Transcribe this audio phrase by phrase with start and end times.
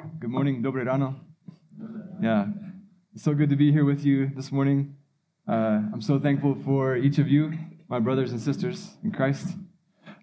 [0.00, 1.14] Good morning, dobré ráno.
[2.20, 2.48] Yeah,
[3.12, 4.94] it's so good to be here with you this morning.
[5.46, 7.50] Uh, I'm so thankful for each of you,
[7.88, 9.58] my brothers and sisters in Christ.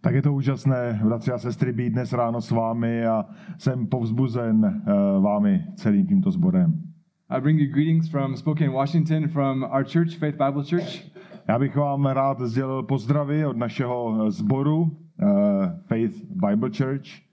[0.01, 3.25] Tak je to úžasné, bratři a sestry, být dnes ráno s vámi a
[3.57, 6.81] jsem povzbuzen uh, vámi celým tímto sborem.
[7.29, 11.05] I bring you greetings from Spokane, Washington, from our church, Faith Bible Church.
[11.47, 14.89] Já bych vám rád sdělil pozdravy od našeho sboru uh,
[15.87, 17.26] Faith Bible Church.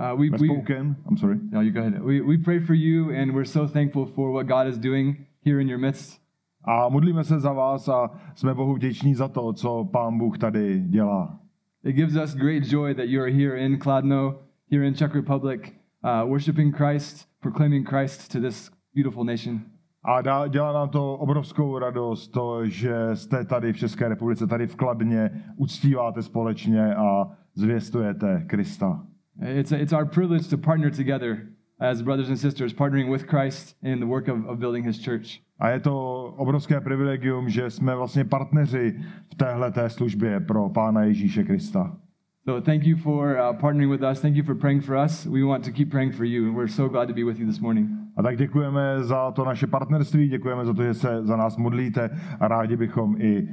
[0.00, 0.48] Uh, we, we.
[0.48, 1.38] I'm sorry.
[1.50, 2.02] no, you go ahead.
[2.02, 5.60] We, we pray for you, and we're so thankful for what God is doing here
[5.60, 6.20] in your midst.
[6.64, 10.80] A modlíme se za vás a jsme Bohu vděční za to, co Pán Bůh tady
[10.80, 11.40] dělá.
[11.84, 14.38] It gives us great joy that you are here in Kladno,
[14.70, 15.60] here in Czech Republic,
[16.04, 19.60] uh, worshiping Christ, proclaiming Christ to this beautiful nation.
[20.04, 24.66] A dá, dělá nám to obrovskou radost, to, že jste tady v České republice, tady
[24.66, 29.06] v Kladně, uctíváte společně a zvěstujete Krista.
[29.40, 31.48] It's, a, it's our privilege to partner together
[31.80, 35.40] as brothers and sisters, partnering with Christ in the work of, of building his church.
[35.58, 39.00] A je to obrovské privilegium, že jsme vlastně partneři
[39.32, 41.96] v téhle té službě pro Pána Ježíše Krista.
[42.44, 44.20] So thank you for uh, partnering with us.
[44.20, 45.26] Thank you for praying for us.
[45.26, 47.46] We want to keep praying for you, and we're so glad to be with you
[47.46, 47.88] this morning.
[48.16, 52.10] A tak děkujeme za to naše partnerství, děkujeme za to, že se za nás modlíte
[52.40, 53.48] a rádi bychom i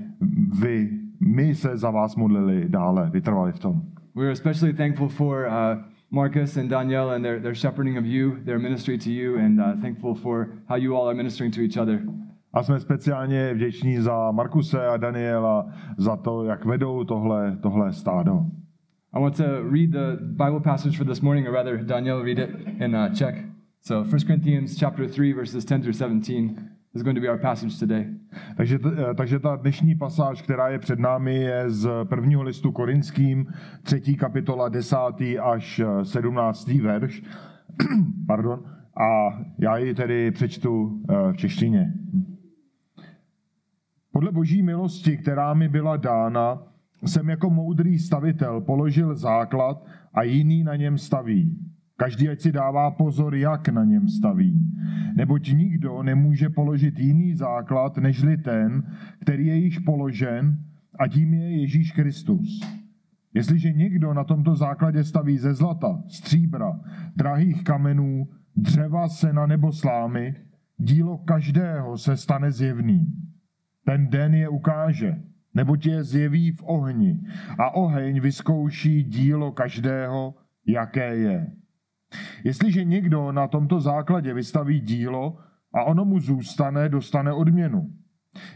[0.59, 3.81] vy, my se za vás modlili dále, vytrvali v tom.
[4.17, 8.57] We're especially thankful for uh, Marcus and Danielle and their, their shepherding of you, their
[8.57, 12.03] ministry to you, and uh, thankful for how you all are ministering to each other.
[12.53, 18.45] A jsme speciálně vděční za Markuse a Daniela, za to, jak vedou tohle, tohle stádo.
[19.13, 22.49] I want to read the Bible passage for this morning, or rather, Danielle read it
[22.81, 23.35] in uh, Czech.
[23.81, 27.79] So 1 Corinthians chapter 3, verses 10 through 17 is going to be our passage
[27.79, 28.05] today.
[28.57, 33.47] Takže, eh, takže ta dnešní pasáž, která je před námi, je z prvního listu Korinským,
[33.83, 37.23] třetí kapitola, desátý až eh, sedmnáctý verš.
[38.27, 38.63] Pardon.
[38.97, 41.93] A já ji tedy přečtu eh, v češtině.
[44.11, 46.63] Podle boží milosti, která mi byla dána,
[47.05, 51.66] jsem jako moudrý stavitel položil základ a jiný na něm staví.
[51.97, 54.53] Každý ať si dává pozor, jak na něm staví.
[55.15, 58.83] Neboť nikdo nemůže položit jiný základ, nežli ten,
[59.21, 60.63] který je již položen,
[60.99, 62.61] a tím je Ježíš Kristus.
[63.33, 66.79] Jestliže někdo na tomto základě staví ze zlata, stříbra,
[67.15, 70.35] drahých kamenů, dřeva, sena nebo slámy,
[70.77, 73.13] dílo každého se stane zjevný.
[73.85, 75.21] Ten den je ukáže,
[75.53, 77.21] neboť je zjeví v ohni
[77.59, 80.35] a oheň vyzkouší dílo každého,
[80.67, 81.47] jaké je.
[82.43, 85.37] Jestliže někdo na tomto základě vystaví dílo
[85.73, 87.93] a ono mu zůstane, dostane odměnu.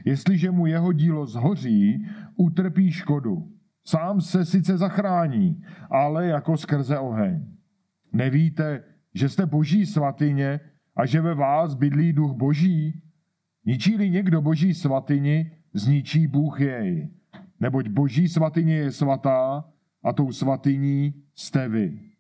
[0.06, 3.52] Jestliže mu jeho dílo zhoří, utrpí škodu.
[3.86, 7.46] Sám se sice zachrání, ale jako skrze oheň.
[8.14, 10.60] Nevíte, že jste boží svatyně
[10.96, 13.02] a že ve vás bydlí duch boží?
[13.66, 17.10] Ničí-li někdo boží svatyni, zničí Bůh jej.
[17.60, 19.66] Neboť boží svatyně je svatá
[20.04, 22.11] a tou svatyní jste vy.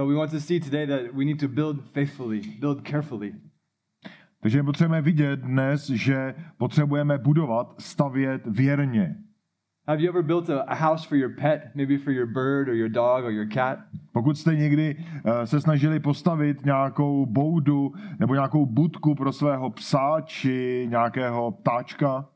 [0.00, 3.34] So we want to see today that we need to build faithfully, build carefully.
[4.42, 9.16] Takže potřebujeme vidět dnes, že potřebujeme budovat, stavět věrně.
[9.88, 12.88] Have you ever built a, house for your pet, maybe for your bird or your
[12.88, 13.78] dog or your cat?
[14.12, 20.20] Pokud jste někdy eh, se snažili postavit nějakou boudu nebo nějakou budku pro svého psa
[20.20, 22.28] či nějakého ptáčka,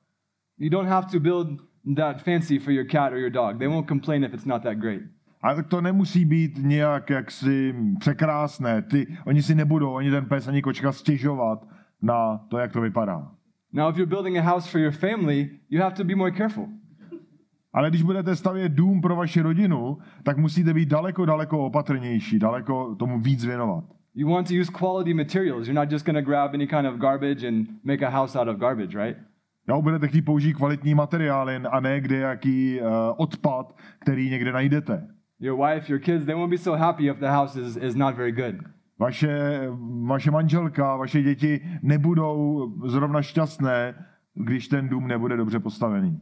[0.59, 1.49] You don't have to build
[1.97, 3.59] that fancy for your cat or your dog.
[3.59, 5.14] They won't complain if it's not that great.
[5.45, 8.83] A to nemusí být nějak jaksi překrásné.
[8.83, 11.67] Ty, oni si nebudou, ani ten pes, ani kočka stěžovat
[12.03, 13.31] na to, jak to vypadá.
[13.73, 16.69] Now, if you're building a house for your family, you have to be more careful.
[17.73, 22.95] Ale když budete stavět dům pro vaši rodinu, tak musíte být daleko, daleko opatrnější, daleko
[22.95, 23.85] tomu víc věnovat.
[24.15, 25.69] You want to use quality materials.
[25.69, 28.49] You're not just going to grab any kind of garbage and make a house out
[28.49, 29.17] of garbage, right?
[29.69, 35.09] Jo, budete chtít použít kvalitní materiály a ne kde jaký uh, odpad, který někde najdete.
[35.41, 38.17] Your wife, your kids, they won't be so happy if the house is, is not
[38.17, 38.55] very good.
[38.99, 39.69] Vaše,
[40.07, 43.95] vaše manželka, vaše děti nebudou zrovna šťastné,
[44.35, 46.21] když ten dům nebude dobře postavený.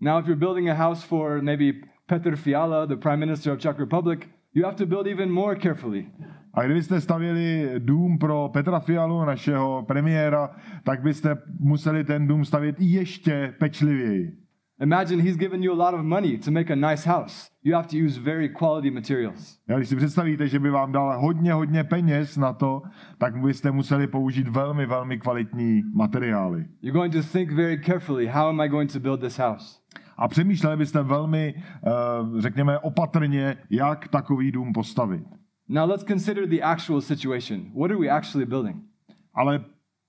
[0.00, 3.78] Now, if you're building a house for maybe Petr Fiala, the Prime Minister of Czech
[3.78, 4.20] Republic,
[4.54, 6.06] you have to build even more carefully.
[6.54, 10.50] A kdybyste stavěli dům pro Petra Fialu, našeho premiéra,
[10.84, 14.45] tak byste museli ten dům stavět ještě pečlivěji.
[14.80, 17.50] Imagine he's given you a lot of money to make a nice house.
[17.62, 19.58] You have to use very quality materials.
[19.68, 22.82] Já, když si představíte, že by vám dal hodně, hodně peněz na to,
[23.18, 26.64] tak byste museli použít velmi, velmi kvalitní materiály.
[26.82, 29.78] You're going to think very carefully how am I going to build this house?
[30.16, 31.90] A přemýšleli byste velmi, eh,
[32.40, 35.24] řekněme, opatrně, jak takový dům postavit.
[35.68, 37.60] Now let's consider the actual situation.
[37.74, 38.76] What are we actually building?
[39.34, 39.64] Ale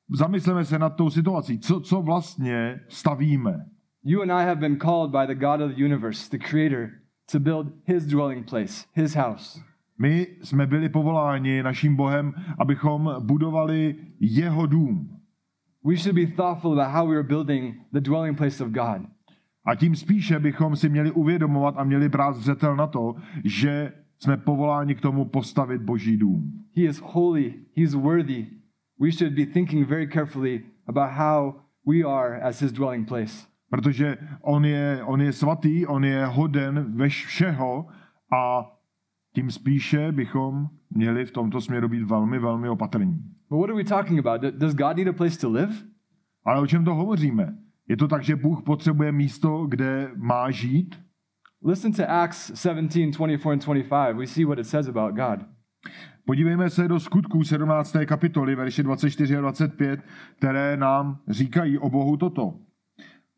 [0.10, 1.60] zamysleme se nad tou situací.
[1.60, 3.66] Co, co vlastně stavíme?
[4.10, 7.40] You and I have been called by the God of the universe, the creator, to
[7.40, 9.60] build his dwelling place, his house.
[10.00, 15.10] My jsme byli povoláni naším Bohem, abychom budovali jeho dům.
[15.84, 19.02] We should be thoughtful about how we are building the dwelling place of God.
[19.66, 24.38] A tím spíše bychom si měli uvědomovat a měli brát zřetel na to, že jsme
[24.38, 26.64] povoláni k tomu postavit Boží dům.
[26.76, 28.46] He is holy, he is worthy.
[29.00, 31.54] We should be thinking very carefully about how
[31.86, 33.57] we are as his dwelling place.
[33.70, 37.88] Protože on je, on je svatý, on je hoden ve všeho
[38.34, 38.72] a
[39.36, 43.18] tím spíše bychom měli v tomto směru být velmi, velmi opatrní.
[43.50, 44.42] But what are we talking about?
[44.42, 45.74] Does God need a place to live?
[46.46, 47.58] Ale o čem to hovoříme?
[47.88, 51.00] Je to tak, že Bůh potřebuje místo, kde má žít?
[51.66, 54.18] Listen to Acts 17, 24 and 25.
[54.18, 55.40] We see what it says about God.
[56.26, 57.98] Podívejme se do skutků 17.
[58.06, 60.00] kapitoly, verše 24 a 25,
[60.38, 62.54] které nám říkají o Bohu toto.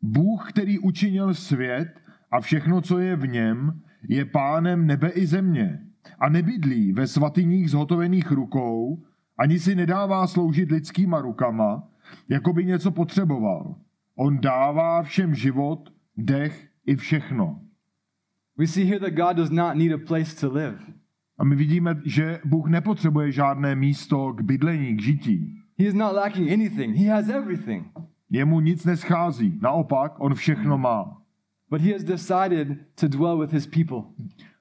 [0.02, 2.00] Bůh, který učinil svět
[2.30, 5.80] a všechno, co je v něm, je pánem nebe i země
[6.18, 9.02] a nebydlí ve svatyních zhotovených rukou,
[9.38, 11.88] ani si nedává sloužit lidskýma rukama,
[12.28, 13.74] jako by něco potřeboval.
[14.16, 17.60] On dává všem život, dech i všechno.
[18.58, 20.78] We see here that God does not need a place to live.
[21.38, 25.56] A my vidíme, že Bůh nepotřebuje žádné místo k bydlení, k žití.
[25.78, 26.96] He is not lacking anything.
[26.96, 27.86] He has everything.
[28.30, 31.16] Jemu nic neschází, naopak on všechno má.
[31.70, 34.02] But he has decided to dwell with his people.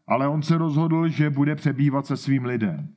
[0.07, 2.87] Ale on se rozhodl, že bude přebývat se svým lidem.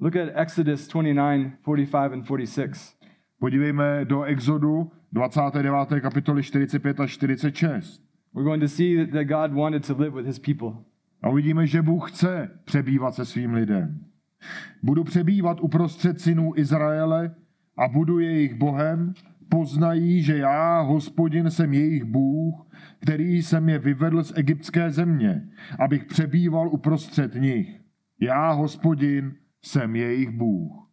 [0.00, 2.98] Look at Exodus 29, 45 and 46.
[3.38, 6.00] Podívejme do Exodu 29.
[6.00, 8.02] kapitoly 45 až 46.
[8.34, 10.84] We're going to see that God wanted to live with his people.
[11.22, 14.00] A uvidíme, že Bůh chce přebývat se svým lidem.
[14.82, 17.34] Budu přebývat uprostřed synů Izraele
[17.76, 19.14] a budu jejich Bohem,
[19.48, 22.66] poznají, že já, hospodin, jsem jejich Bůh,
[23.00, 25.48] který jsem je vyvedl z egyptské země,
[25.78, 27.80] abych přebýval uprostřed nich.
[28.20, 30.88] Já, hospodin, jsem jejich Bůh.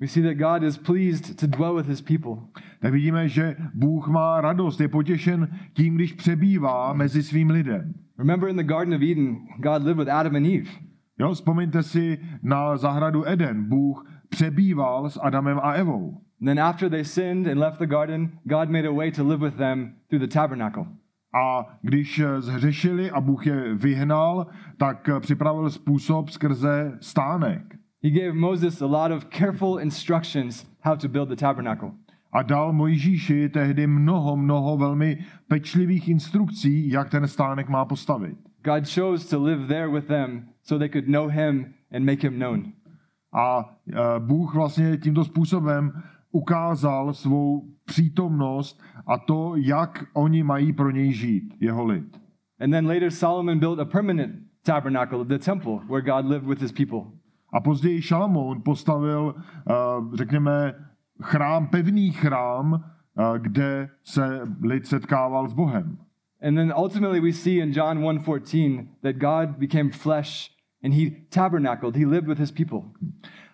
[0.00, 2.36] We see that God is pleased to dwell with his people.
[2.80, 7.94] Tak vidíme, že Bůh má radost, je potěšen tím, když přebývá mezi svým lidem.
[8.18, 10.70] Remember in the Garden of Eden, God lived with Adam and Eve.
[11.18, 13.68] Jo, vzpomeňte si na zahradu Eden.
[13.68, 16.20] Bůh přebýval s Adamem a Evou.
[16.44, 19.56] Then after they sinned and left the garden, God made a way to live with
[19.56, 20.86] them through the tabernacle.
[21.34, 24.46] A když eh, zhřešili a Bůh je vyhnal,
[24.76, 27.62] tak eh, připravil způsob skrze stánek.
[28.02, 31.90] He gave Moses a lot of careful instructions how to build the tabernacle.
[32.32, 35.18] A dal Mojžíši tehdy mnoho, mnoho velmi
[35.48, 38.38] pečlivých instrukcí, jak ten stánek má postavit.
[38.64, 42.38] God chose to live there with them so they could know him and make him
[42.38, 42.72] known.
[43.32, 46.02] A eh, Bůh vlastně tímto způsobem
[46.32, 52.20] ukázal svou přítomnost a to, jak oni mají pro něj žít, jeho lid.
[52.60, 56.72] And then later Solomon built a permanent tabernacle, the temple, where God lived with his
[56.72, 57.12] people.
[57.52, 59.74] A později Šalamoun postavil, eh,
[60.14, 60.74] řekněme,
[61.22, 65.98] chrám, pevný chrám, eh, kde se lid setkával s Bohem.
[66.42, 70.50] And then ultimately we see in John 1:14 that God became flesh
[70.84, 72.82] and he tabernacled, he lived with his people.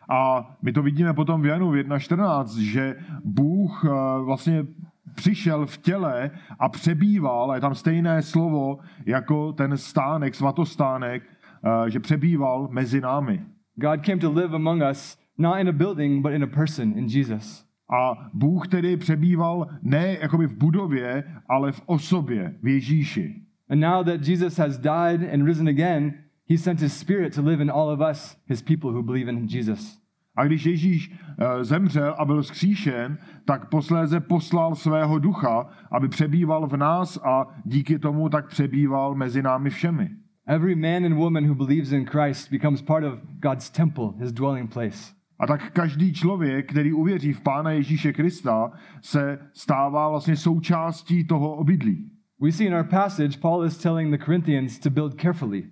[0.09, 3.89] A my to vidíme potom v Janu 1.14, že Bůh eh,
[4.25, 4.67] vlastně
[5.15, 11.91] přišel v těle a přebýval, a je tam stejné slovo jako ten stánek, svatostánek, eh,
[11.91, 13.43] že přebýval mezi námi.
[13.77, 17.07] God came to live among us not in a building but in a person in
[17.07, 17.65] Jesus.
[17.91, 23.43] A Bůh tedy přebýval ne jakoby v budově, ale v osobě, v Ježíši.
[23.71, 26.15] And now that Jesus has died and risen again,
[26.49, 29.49] he sent his spirit to live in all of us, his people who believe in
[29.49, 30.05] Jesus.
[30.37, 36.67] A když Ježíš eh, zemřel a byl zkříšen, tak posléze poslal svého ducha, aby přebýval
[36.67, 40.11] v nás a díky tomu tak přebýval mezi námi všemi.
[40.47, 44.73] Every man and woman who believes in Christ becomes part of God's temple, his dwelling
[44.73, 45.15] place.
[45.39, 48.71] A tak každý člověk, který uvěří v Pána Ježíše Krista,
[49.03, 52.11] se stává vlastně součástí toho obydlí.
[52.41, 55.65] We see in our passage, Paul is telling the Corinthians to build carefully.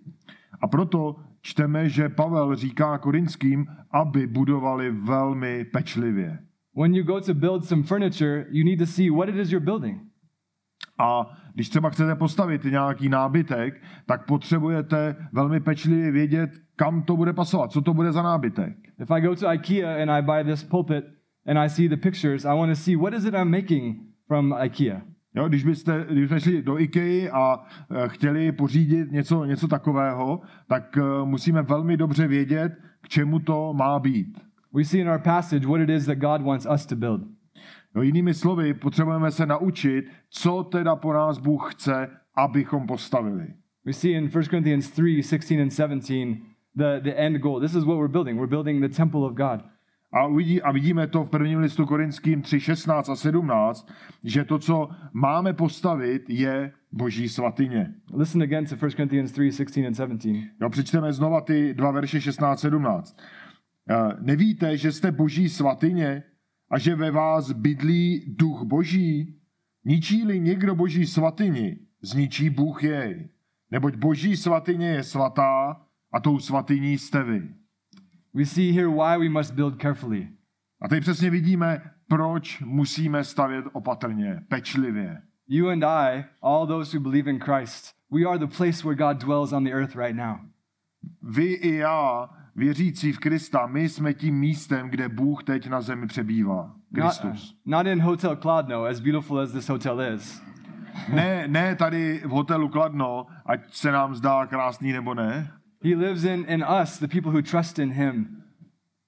[0.62, 6.38] A proto čteme, že Pavel říká korinským, aby budovali velmi pečlivě.
[6.76, 9.64] When you go to build some furniture, you need to see what it is you're
[9.64, 10.00] building.
[10.98, 17.32] A když třeba chcete postavit nějaký nábytek, tak potřebujete velmi pečlivě vědět, kam to bude
[17.32, 18.76] pasovat, co to bude za nábytek.
[19.00, 21.04] If I go to IKEA and I buy this pulpit
[21.46, 24.52] and I see the pictures, I want to see what is it I'm making from
[24.52, 25.02] IKEA.
[25.34, 30.40] Jo, když byste, když byste šli do IKEA a eh, chtěli pořídit něco, něco takového,
[30.68, 34.40] tak eh, musíme velmi dobře vědět, k čemu to má být.
[34.74, 37.20] We see in our passage what it is that God wants us to build.
[37.94, 43.46] Jo, jinými slovy, potřebujeme se naučit, co teda po nás Bůh chce, abychom postavili.
[43.84, 46.36] We see in 1 Corinthians 3 16 and 17
[46.76, 47.60] the, the end goal.
[47.60, 48.38] This is what we're building.
[48.38, 49.62] We're building the temple of God.
[50.12, 53.92] A, uvidí, a vidíme to v prvním listu Korinským 3, 16 a 17,
[54.24, 57.94] že to, co máme postavit, je boží svatyně.
[58.14, 60.36] Listen again to 1 Corinthians 3 16 and 17.
[60.60, 63.16] Jo, přečteme znova ty dva verše 16 17.
[63.90, 66.22] Eh, Nevíte, že jste boží svatyně
[66.70, 69.38] a že ve vás bydlí duch boží?
[69.84, 73.28] Ničí-li někdo boží svatyni, zničí Bůh jej.
[73.70, 75.80] Neboť boží svatyně je svatá
[76.12, 77.61] a tou svatyní jste vy.
[78.34, 80.28] We see here why we must build carefully.
[80.82, 85.22] A tady přesně vidíme, proč musíme stavět opatrně, pečlivě.
[85.48, 89.22] You and I, all those who believe in Christ, we are the place where God
[89.22, 90.36] dwells on the earth right now.
[91.22, 96.06] Vy i já, věřící v Krista, my jsme tím místem, kde Bůh teď na zemi
[96.06, 96.74] přebývá.
[96.90, 97.56] Not, Kristus.
[97.66, 100.42] not in Hotel Kladno, as beautiful as this hotel is,
[101.08, 105.50] Ne, ne tady v hotelu Kladno, ať se nám zdá krásný nebo ne,
[105.82, 108.42] He lives in, in us, the people who trust in Him.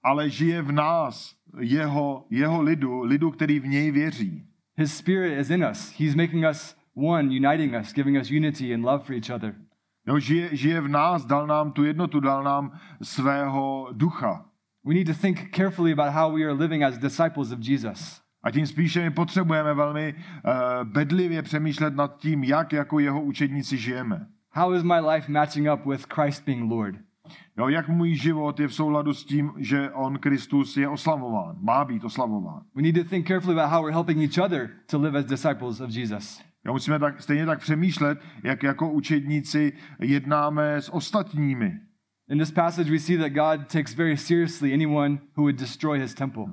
[0.05, 4.45] ale žije v nás, jeho, jeho lidu, lidu, který v něj věří.
[4.77, 6.01] His Spirit is in us.
[6.01, 9.55] He's making us one, uniting us, giving us unity and love for each other.
[10.07, 14.45] Jo, žije, žije v nás, dal nám tu jednotu, dal nám svého ducha.
[14.85, 18.21] We need to think carefully about how we are living as disciples of Jesus.
[18.43, 23.77] A tím spíše my potřebujeme velmi uh, bedlivě přemýšlet nad tím, jak jako jeho učedníci
[23.77, 24.27] žijeme.
[24.57, 26.95] How is my life matching up with Christ being Lord?
[27.59, 31.85] Jo, jak můj život je v souladu s tím, že on, Kristus, je oslavován, má
[31.85, 32.63] být oslavován.
[32.75, 35.81] We need to think carefully about how we're helping each other to live as disciples
[35.81, 36.41] of Jesus.
[36.67, 41.73] Jo, musíme tak, stejně tak přemýšlet, jak jako učedníci jednáme s ostatními.
[42.29, 46.15] In this passage, we see that God takes very seriously anyone who would destroy his
[46.15, 46.45] temple.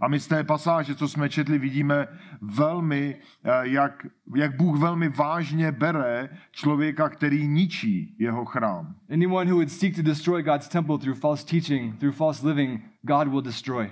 [0.00, 2.06] A my z té pasáže, co jsme četli, vidíme
[2.40, 8.94] velmi, eh, jak, jak Bůh velmi vážně bere člověka, který ničí jeho chrám.
[9.10, 13.28] Anyone who would seek to destroy God's temple through false teaching, through false living, God
[13.28, 13.90] will destroy.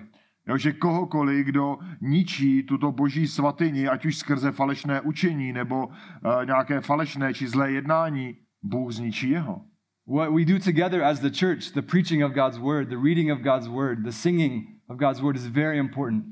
[0.48, 5.94] Jo, že kohokoliv, kdo ničí tuto boží svatyni, ať už skrze falešné učení nebo uh,
[6.44, 9.64] nějaké falešné či zlé jednání, Bůh zničí jeho.
[10.06, 13.38] What we do together as the church, the preaching of God's word, the reading of
[13.38, 16.24] God's word, the singing of God's word is very important.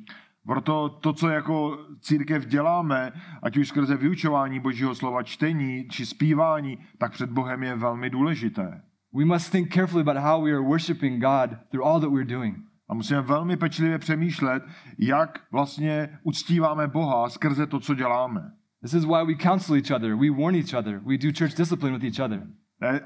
[0.47, 6.79] Proto to, co jako církev děláme, ať už skrze vyučování božího slova, čtení či zpívání,
[6.99, 8.83] tak před Bohem je velmi důležité.
[9.15, 12.57] We must think carefully about how we are worshiping God through all that we're doing.
[12.89, 14.63] A musíme velmi pečlivě přemýšlet,
[14.99, 18.53] jak vlastně uctíváme Boha skrze to, co děláme.
[18.83, 21.99] This is why we counsel each other, we warn each other, we do church discipline
[21.99, 22.47] with each other.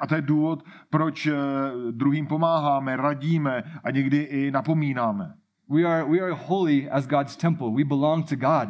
[0.01, 1.35] A to je důvod, proč eh,
[1.91, 5.35] druhým pomáháme, radíme a někdy i napomínáme.
[5.69, 7.71] We are, we are holy as God's temple.
[7.71, 8.69] We belong to God.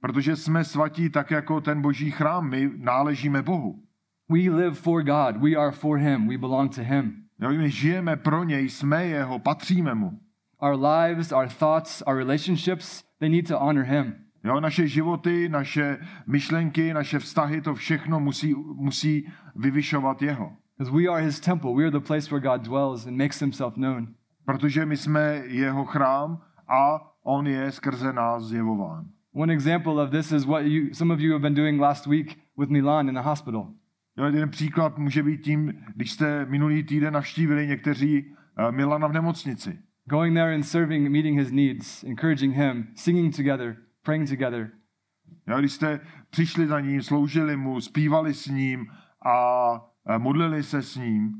[0.00, 3.82] Protože jsme svatí tak jako ten boží chrám, my náležíme Bohu.
[4.28, 5.36] We live for God.
[5.36, 6.28] We are for Him.
[6.28, 7.24] We belong to Him.
[7.40, 10.20] Jo, my žijeme pro něj, jsme jeho, patříme mu.
[10.58, 14.23] Our lives, our thoughts, our relationships, they need to honor Him.
[14.44, 20.52] Jo, naše životy, naše myšlenky, naše vztahy, to všechno musí, musí vyvyšovat jeho.
[20.78, 21.74] Because we are His temple.
[21.74, 24.08] We are the place where God dwells and makes Himself known.
[24.44, 29.04] Protože my jsme jeho chrám a on je skrze nás zjevován.
[29.32, 32.38] One example of this is what you, some of you have been doing last week
[32.58, 33.68] with Milan in the hospital.
[34.16, 39.12] Jo, jeden příklad může být tím, když jste minulý týden navštívili někteří uh, Milana v
[39.12, 39.78] nemocnici.
[40.08, 44.70] Going there and serving, meeting His needs, encouraging Him, singing together, praying together.
[45.46, 48.86] Jo, když jste přišli za ním, sloužili mu, zpívali s ním
[49.26, 51.32] a uh, modlili se s ním.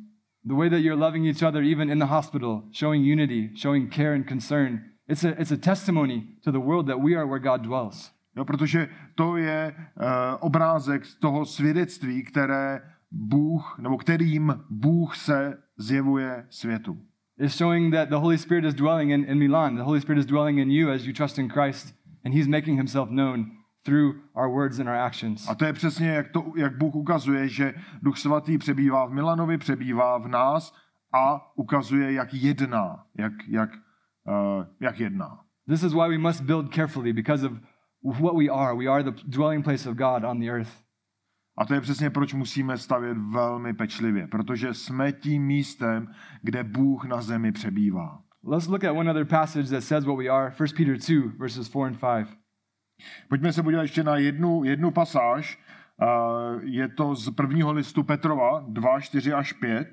[0.45, 4.15] The way that you're loving each other, even in the hospital, showing unity, showing care
[4.15, 4.81] and concern.
[5.09, 8.13] It's a, it's a testimony to the world that we are where God dwells.
[8.37, 10.05] Jo, protože to je uh,
[10.41, 12.81] obrázek z toho svědectví, které
[13.11, 16.99] Bůh, nebo kterým Bůh se zjevuje světu.
[17.39, 19.77] It's showing that the Holy Spirit is dwelling in, in Milan.
[19.77, 21.95] The Holy Spirit is dwelling in you as you trust in Christ,
[22.25, 23.47] and He's making Himself known
[23.85, 25.49] through our words and our actions.
[25.49, 29.59] A to je přesně, jak, to, jak Bůh ukazuje, že Duch Svatý přebývá v Milanovi,
[29.59, 30.75] přebývá v nás
[31.15, 35.41] a ukazuje, jak jedná, jak, jak, uh, jak jedná.
[35.69, 37.53] This is why we must build carefully because of
[38.21, 38.77] what we are.
[38.77, 40.85] We are the dwelling place of God on the earth.
[41.59, 46.09] A to je přesně, proč musíme stavět velmi pečlivě, protože jsme tím místem,
[46.43, 48.24] kde Bůh na zemi přebývá.
[48.47, 51.67] Let's look at one other passage that says what we are 1 Peter 2, verses
[51.67, 52.29] 4 and 5.
[53.29, 55.59] Pojďme se podívat ještě na jednu, jednu pasáž.
[56.03, 59.89] Uh, je to z prvního listu Petrova 2, 4 až 5.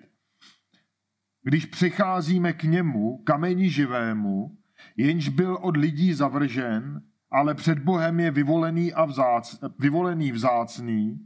[1.44, 4.58] Když přicházíme k němu, kameni živému,
[4.98, 11.20] jenž byl od lidí zavržen, ale před Bohem je vyvolený a vzác, vyvolený vzácný,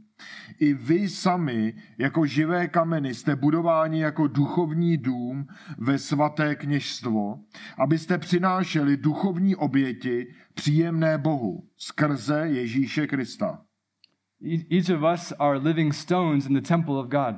[0.58, 5.46] i vy sami jako živé kameny jste budováni jako duchovní dům
[5.78, 7.38] ve svaté kněžstvo,
[7.78, 13.62] abyste přinášeli duchovní oběti příjemné Bohu skrze Ježíše Krista.
[14.70, 17.36] Each of us are living stones in the temple of God.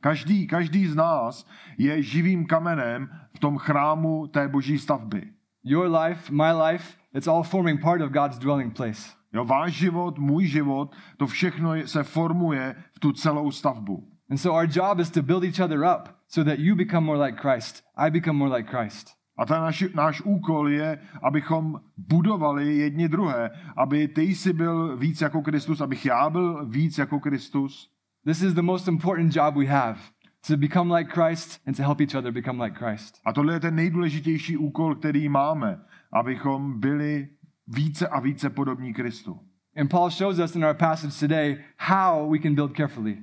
[0.00, 1.46] Každý, každý z nás
[1.78, 5.30] je živým kamenem v tom chrámu té boží stavby.
[5.64, 9.23] Your life, my life, it's all forming part of God's dwelling place.
[9.34, 14.08] Jo, váš život, můj život, to všechno se formuje v tu celou stavbu.
[14.30, 17.26] And so our job is to build each other up so that you become more
[17.26, 19.08] like Christ, I become more like Christ.
[19.38, 25.20] A ten náš, náš úkol je, abychom budovali jedni druhé, aby ty jsi byl víc
[25.20, 27.90] jako Kristus, abych já byl víc jako Kristus.
[28.24, 29.98] This is the most important job we have
[30.46, 33.20] to become like Christ and to help each other become like Christ.
[33.24, 35.80] A tohle je ten nejdůležitější úkol, který máme,
[36.12, 37.28] abychom byli
[37.66, 39.40] více a více podobní Kristu.
[39.76, 43.18] And Paul shows us in our passage today how we can build carefully.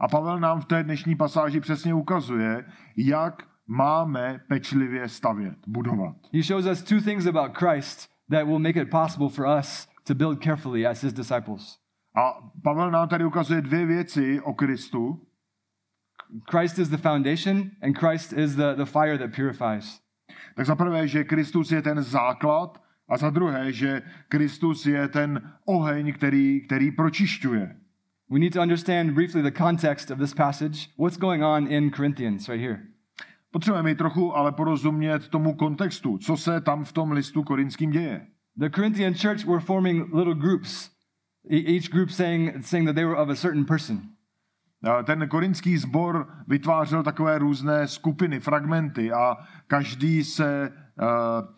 [0.00, 2.64] A Pavel nám v té dnešní pasáži přesně ukazuje,
[2.96, 6.16] jak máme pečlivě stavět, budovat.
[6.32, 10.14] He shows us two things about Christ that will make it possible for us to
[10.14, 11.78] build carefully as his disciples.
[12.16, 15.26] A Pavel nám tady ukazuje dvě věci o Kristu.
[16.50, 20.00] Christ is the foundation and Christ is the, the fire that purifies.
[20.56, 25.52] Tak za prvé, že Kristus je ten základ a za druhé, že Kristus je ten
[25.64, 27.76] oheň, který, který pročišťuje.
[28.30, 30.88] We need to understand briefly the context of this passage.
[30.98, 32.80] What's going on in Corinthians right here?
[33.50, 38.26] Potřebujeme trochu ale porozumět tomu kontextu, co se tam v tom listu korinským děje.
[38.56, 40.90] The Corinthian church were forming little groups,
[41.50, 44.02] e- each group saying, saying that they were of a certain person.
[45.04, 49.36] Ten korinský sbor vytvářel takové různé skupiny, fragmenty a
[49.66, 50.72] každý se,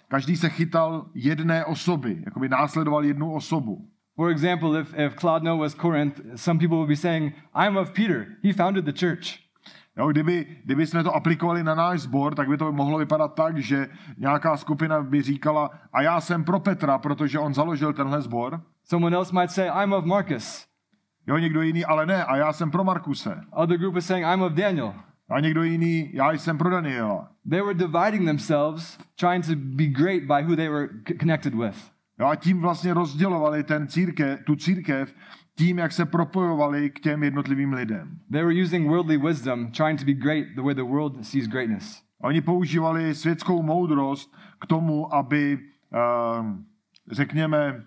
[0.08, 3.88] každý se chytal jedné osoby, jakoby následoval jednu osobu.
[4.16, 8.26] For example, if, if Clodno was Corinth, some people would be saying, I'm of Peter.
[8.44, 9.38] He founded the church.
[9.96, 13.58] Jo, kdyby, kdyby jsme to aplikovali na náš sbor, tak by to mohlo vypadat tak,
[13.58, 18.60] že nějaká skupina by říkala, a já jsem pro Petra, protože on založil tenhle sbor.
[18.84, 20.66] Someone else might say, I'm of Marcus.
[21.26, 23.40] Jo, někdo jiný, ale ne, a já jsem pro Markuse.
[23.50, 24.94] Other group is saying, I'm of Daniel.
[25.30, 27.29] A někdo jiný, já jsem pro Daniela.
[27.48, 31.90] They were dividing themselves, trying to be great by who they were connected with.
[32.20, 35.14] Jo, a tím vlastně rozdělovali ten církev, tu církev
[35.54, 38.18] tím, jak se propojovali k těm jednotlivým lidem.
[38.32, 42.02] They were using worldly wisdom, trying to be great the way the world sees greatness.
[42.22, 45.58] Oni používali světskou moudrost k tomu, aby,
[45.92, 46.46] uh,
[47.10, 47.84] řekněme,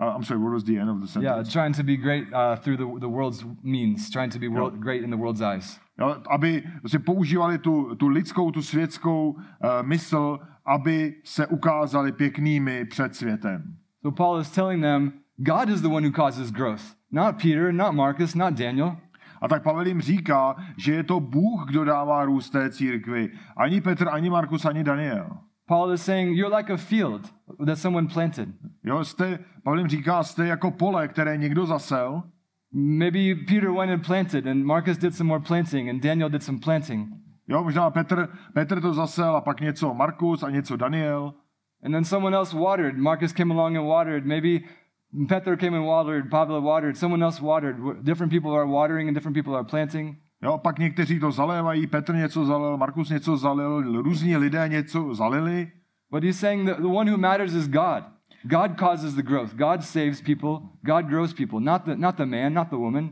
[0.00, 1.24] uh, I'm sorry, what was the end of the sentence?
[1.24, 4.80] Yeah, trying to be great uh, through the, the world's means, trying to be world,
[4.80, 5.78] great in the world's eyes.
[5.98, 9.38] Jo, aby si používali tu, tu lidskou, tu světskou uh,
[9.82, 13.76] mysl, aby se ukázali pěknými před světem.
[14.02, 17.94] So Paul is telling them, God is the one who causes growth, not Peter, not
[17.94, 18.96] Marcus, not Daniel.
[19.40, 23.30] A tak Pavel jim říká, že je to Bůh, kdo dává růst té církvi.
[23.56, 25.38] Ani Petr, ani Markus, ani Daniel.
[25.70, 27.30] Paul is saying, You're like a field
[27.64, 28.52] that someone planted.
[28.84, 32.22] Jo, jste, Pavel říká, jste jako pole, které někdo zasel.
[32.72, 36.58] Maybe Peter went and planted, and Marcus did some more planting, and Daniel did some
[36.58, 37.08] planting.
[37.48, 41.34] Jo, možná Petr, Petr to zasel a pak něco Markus a něco Daniel.
[41.84, 42.98] And then someone else watered.
[42.98, 44.26] Marcus came along and watered.
[44.26, 44.64] Maybe
[45.28, 46.30] Peter came and watered.
[46.30, 46.96] Pablo watered.
[46.96, 47.76] Someone else watered.
[48.02, 50.16] Different people are watering and different people are planting.
[50.42, 55.72] Jo, pak někteří to zalévají, Petr něco zalil, Markus něco zalil, různí lidé něco zalili.
[56.10, 58.04] But he's saying that the one who matters is God.
[58.44, 59.54] God causes the growth.
[59.54, 60.68] God saves people.
[60.82, 63.10] God grows people, not the, not the man, not the woman.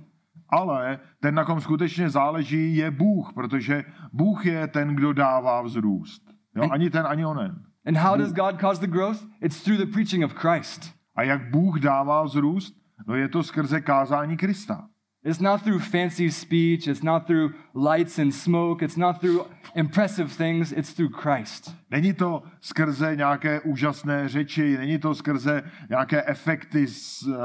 [0.49, 6.23] Ale ten, na kom skutečně záleží, je Bůh, protože Bůh je ten, kdo dává vzrůst.
[6.57, 7.63] Jo, ani ten, ani onen.
[7.87, 9.27] And how does God cause the growth?
[9.41, 10.95] It's through the preaching of Christ.
[11.17, 12.75] A jak Bůh dává vzrůst?
[13.07, 14.89] No je to skrze kázání Krista.
[15.25, 16.87] It's not through fancy speech.
[16.87, 18.85] It's not through lights and smoke.
[18.85, 20.73] It's not through impressive things.
[20.73, 21.75] It's through Christ.
[21.91, 27.37] Není to skrze nějaké úžasné řeči, není to skrze nějaké efekty z uh,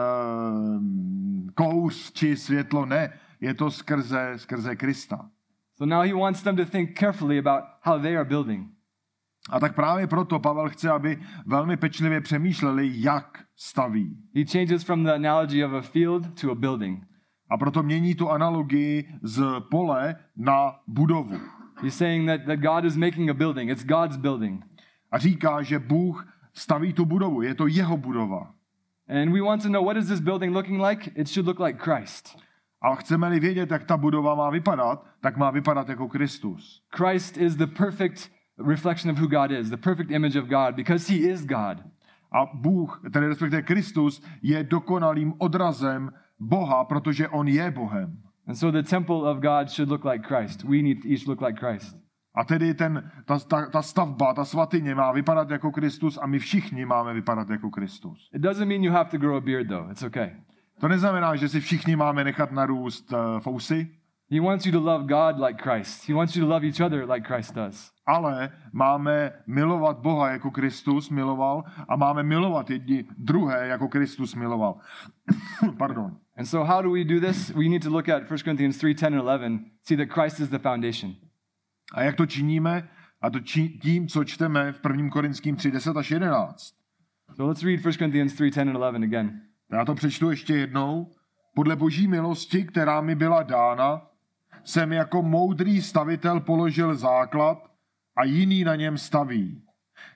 [1.56, 3.14] kous či světlo, ne.
[3.42, 5.30] Je to skrze, skrze Krista.
[5.78, 8.68] So now he wants them to think carefully about how they are building.
[9.50, 14.18] A tak právě proto Pavel chce, aby velmi pečlivě přemýšleli, jak staví.
[14.36, 17.04] He changes from the analogy of a field to a building.
[17.54, 21.40] A proto mění tu analogii z pole na budovu.
[21.82, 23.70] He's saying that, that God is making a building.
[23.70, 24.66] It's God's building.
[25.12, 28.54] A říká, že Bůh staví tu budovu, je to jeho budova.
[29.10, 31.12] And we want to know what is this building looking like?
[31.16, 32.38] It should look like Christ.
[32.82, 36.82] A chceme-li vědět, jak ta budova má vypadat, tak má vypadat jako Kristus.
[36.96, 38.32] Christ is the perfect
[38.68, 41.78] reflection of who God is, the perfect image of God, because he is God.
[42.32, 46.12] A Bůh, tedy respektive Kristus, je dokonalým odrazem
[46.48, 48.18] Boha, protože on je Bohem.
[48.48, 50.64] And so the temple of God should look like Christ.
[50.64, 51.98] We need to each look like Christ.
[52.36, 56.40] A tedy ten, ta, ta, ta stavba, ta svatyně má vypadat jako Kristus a my
[56.40, 58.30] všichni máme vypadat jako Kristus.
[58.34, 59.92] It doesn't mean you have to grow a beard, though.
[59.92, 60.32] It's okay.
[60.80, 63.92] To neznamená, že si všichni máme nechat narůst uh, fousy,
[64.32, 66.08] He wants you to love God like Christ.
[66.08, 67.94] He wants you to love each other like Christ does.
[68.06, 74.80] ale máme milovat Boha jako Kristus miloval a máme milovat jedni druhé jako Kristus miloval.
[75.78, 76.18] Pardon.
[76.38, 77.50] And so, how do we do this?
[77.50, 80.50] We need to look at 1 Corinthians 3 10 and 11, see that Christ is
[80.50, 81.16] the foundation.
[81.94, 82.90] A jak to činíme?
[83.22, 85.10] A to či, tím, co čteme v 1.
[85.10, 86.74] Korinským 3, 10 až 11.
[87.36, 89.42] So, let's read 1 Corinthians 3 10 and 11 again.
[89.72, 91.12] Já to přečtu ještě jednou.
[91.56, 94.02] Podle boží milosti, která mi byla dána,
[94.64, 97.72] jsem jako moudrý stavitel položil základ
[98.18, 99.62] a jiný na něm staví.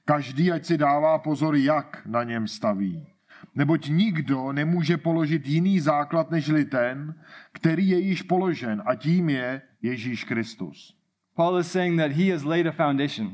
[0.06, 3.08] Každý ať si dává pozor, jak na něm staví.
[3.56, 7.16] Neboť nikdo nemůže položit jiný základ nežli ten,
[7.52, 10.98] který je již položen a tím je Ježíš Kristus.
[11.36, 13.32] Paul is saying that he has laid a foundation.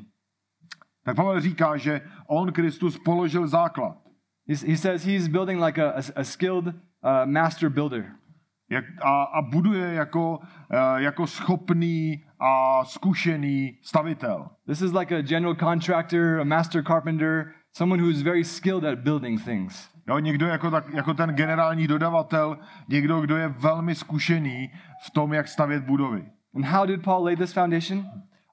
[1.03, 3.97] Tak Pavel říká, že on, Kristus, položil základ.
[4.47, 6.73] He says he's building like a, a, a skilled uh,
[7.25, 8.11] master builder.
[8.69, 10.39] Jak, a, a buduje jako,
[10.71, 14.49] eh, jako schopný a zkušený stavitel.
[14.67, 19.43] This is like a general contractor, a master carpenter, someone who's very skilled at building
[19.43, 19.89] things.
[20.07, 22.57] Jo, někdo jako, tak, jako ten generální dodavatel,
[22.89, 24.71] někdo, kdo je velmi zkušený
[25.05, 26.25] v tom, jak stavět budovy.
[26.55, 28.05] And how did Paul lay this foundation?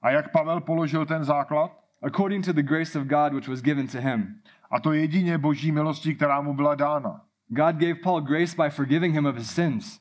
[0.03, 1.71] A jak Pavel položil ten základ?
[2.03, 4.41] According to the grace of God which was given to him.
[4.71, 7.21] A to jedině boží milostí, která mu byla dána.
[7.53, 9.99] God gave Paul grace by forgiving him of his sins.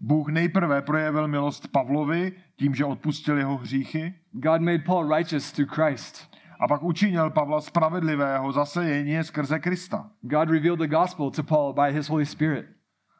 [0.00, 5.74] Bůh nejprve projevil milost Pavlovi tím, že odpustil jeho hříchy God made Paul righteous through
[5.74, 6.32] Christ.
[6.62, 10.10] a pak učinil Pavla spravedlivého zase jedině skrze Krista.
[10.20, 12.66] God revealed the gospel to Paul by his Holy Spirit.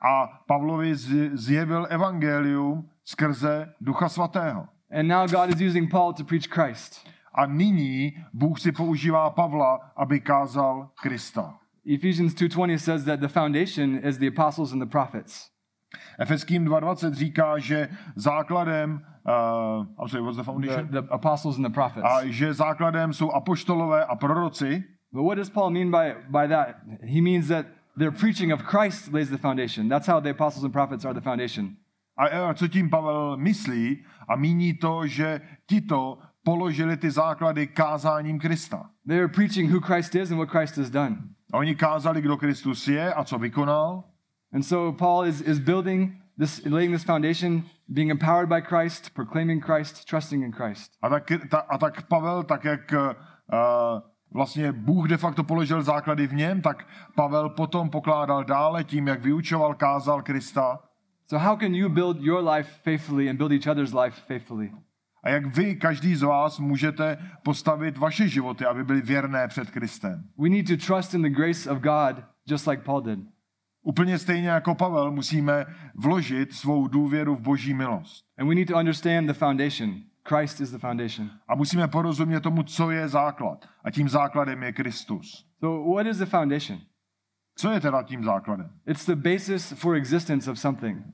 [0.03, 0.94] A Pavlovi
[1.33, 4.68] zjevil evangelium skrze Ducha Svatého.
[4.98, 7.09] And now God is using Paul to preach Christ.
[7.35, 11.55] A nyní Bůh si používá Pavla, aby kázal Krista.
[11.85, 15.51] Ephesians 2:20 says that the foundation is the apostles and the prophets.
[16.18, 20.88] Efeským 2.20 říká, že základem, uh, I'm sorry, what's the The, foundation?
[20.90, 22.07] the apostles and the prophets.
[22.11, 24.85] A že základem jsou apoštolové a proroci.
[25.12, 26.68] But what does Paul mean by, by that?
[27.03, 27.66] He means that
[27.99, 29.88] their preaching of Christ lays the foundation.
[29.88, 31.77] That's how the apostles and prophets are the foundation.
[32.16, 34.05] A a co tím Pavel myslí?
[34.29, 38.90] A míní to, že tito položili ty základy kázáním Krista.
[39.07, 41.16] They are preaching who Christ is and what Christ has done.
[41.53, 44.05] A oni kázali, kdo Kristus je a co vykonal.
[44.53, 49.65] And so Paul is, is building this, laying this foundation, being empowered by Christ, proclaiming
[49.65, 50.93] Christ, trusting in Christ.
[51.03, 54.01] A tak, ta, a tak Pavel, tak jak uh,
[54.33, 59.21] vlastně Bůh de facto položil základy v něm, tak Pavel potom pokládal dále tím, jak
[59.21, 60.79] vyučoval, kázal Krista.
[61.27, 64.73] So how can you build your life faithfully and build each other's life faithfully?
[65.23, 70.25] A jak vy, každý z vás, můžete postavit vaše životy, aby byly věrné před Kristem.
[70.39, 73.19] We need to trust in the grace of God just like Paul did.
[73.83, 78.25] Úplně stejně jako Pavel musíme vložit svou důvěru v boží milost.
[78.39, 79.95] And we need to understand the foundation.
[80.29, 81.31] Christ is the foundation.
[81.49, 83.69] A musíme porozumět tomu, co je základ.
[83.85, 85.47] A tím základem je Kristus.
[85.61, 86.79] So what is the foundation?
[87.57, 88.71] Co je teda tím základem?
[88.87, 91.05] It's the basis for existence of something.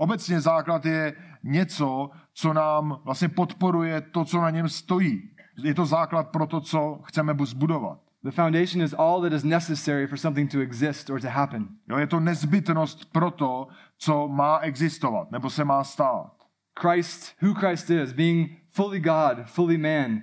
[0.00, 5.30] Obecně základ je něco, co nám vlastně podporuje to, co na něm stojí.
[5.62, 7.98] Je to základ pro to, co chceme zbudovat.
[8.22, 11.68] The foundation is all that is necessary for something to exist or to happen.
[11.88, 16.32] Jo, je to nezbytnost pro to, co má existovat, nebo se má stát.
[16.80, 20.20] Christ, who Christ is, being fully God, fully man,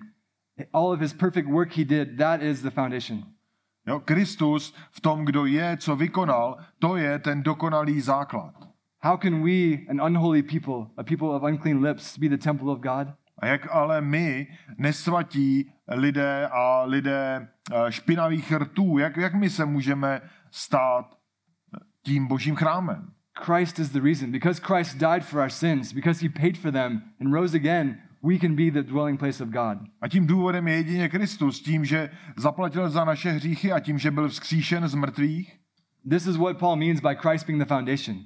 [0.73, 3.23] all of his perfect work he did, that is the foundation.
[3.87, 8.67] Jo, Kristus v tom, kdo je, co vykonal, to je ten dokonalý základ.
[8.99, 12.79] How can we, an unholy people, a people of unclean lips, be the temple of
[12.79, 13.13] God?
[13.39, 19.65] A jak ale my, nesvatí lidé a lidé eh, špinavých rtů, jak, jak my se
[19.65, 21.17] můžeme stát
[22.03, 23.11] tím božím chrámem?
[23.45, 24.31] Christ is the reason.
[24.31, 28.39] Because Christ died for our sins, because he paid for them and rose again, we
[28.39, 29.77] can be the dwelling place of God.
[30.01, 34.11] A tím důvodem je jedině Kristus, tím, že zaplatil za naše hříchy a tím, že
[34.11, 35.59] byl vzkříšen z mrtvých.
[36.09, 38.17] This is what Paul means by Christ being the foundation.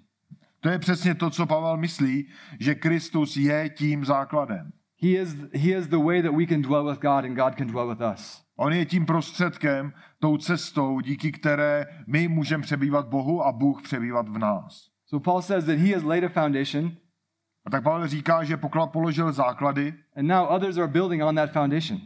[0.61, 2.27] To je přesně to, co Pavel myslí,
[2.59, 4.71] že Kristus je tím základem.
[5.03, 7.67] He is, he is the way that we can dwell with God and God can
[7.67, 8.41] dwell with us.
[8.55, 14.29] On je tím prostředkem, tou cestou, díky které my můžeme přebývat Bohu a Bůh přebývat
[14.29, 14.87] v nás.
[15.05, 16.91] So Paul says that he has laid a foundation
[17.65, 21.51] A tak Pavel říká, že poklad položil základy and now others are building on that
[21.51, 21.99] foundation.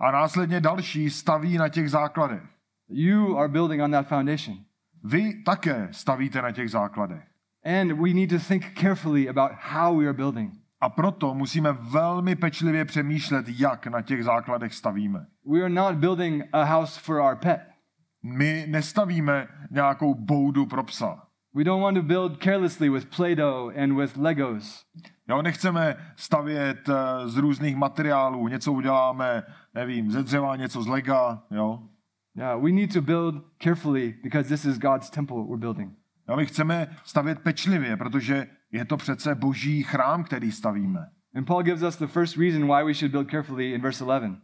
[0.00, 2.42] a následně další staví na těch základech.
[2.88, 4.58] You are building on that foundation.
[5.04, 7.31] Vy také stavíte na těch základech.
[7.64, 10.52] And we need to think carefully about how we are building.
[10.80, 15.26] A proto musíme velmi pečlivě přemýšlet, jak na těch základech stavíme.
[15.52, 17.60] We are not building a house for our pet.
[18.22, 21.22] My nestavíme nějakou boudu pro psa.
[21.54, 24.84] We don't want to build carelessly with Play-Doh and with Legos.
[25.28, 29.42] Jo, nechceme stavět eh, z různých materiálů, něco uděláme,
[29.74, 31.82] nevím, ze dřeva, něco z lega, jo.
[32.34, 35.92] Yeah, we need to build carefully because this is God's temple we're building.
[36.28, 36.36] Jo.
[36.36, 41.06] My chceme stavět pečlivě, protože je to přece boží chrám, který stavíme.
[41.34, 44.38] And Paul gives us the first reason why we should build carefully in verse 11.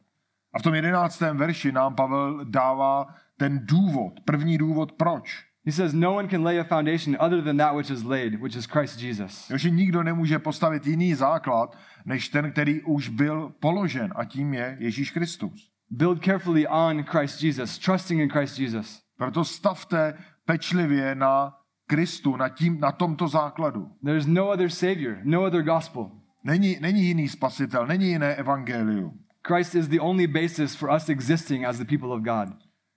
[0.52, 5.48] A v tom jedenáctém verši nám Pavel dává ten důvod, první důvod proč.
[5.66, 8.56] He says, No one can lay a foundation other than that which is laid, which
[8.56, 9.50] is Christ Jesus.
[9.50, 14.54] Jo, že nikdo nemůže postavit jiný základ, než ten, který už byl položen a tím
[14.54, 15.70] je Ježíš Kristus.
[15.90, 19.02] Build carefully on Christ Jesus, trusting in Christ Jesus.
[19.16, 20.14] Proto stavte
[20.44, 21.54] pečlivě na
[21.88, 23.88] Kristu, na, tím, na tomto základu.
[24.04, 26.10] There's no other Savior, no other gospel.
[26.44, 29.18] Není, není jiný spasitel, není jiné evangelium.
[29.48, 32.48] Christ is the only basis for us existing as the people of God.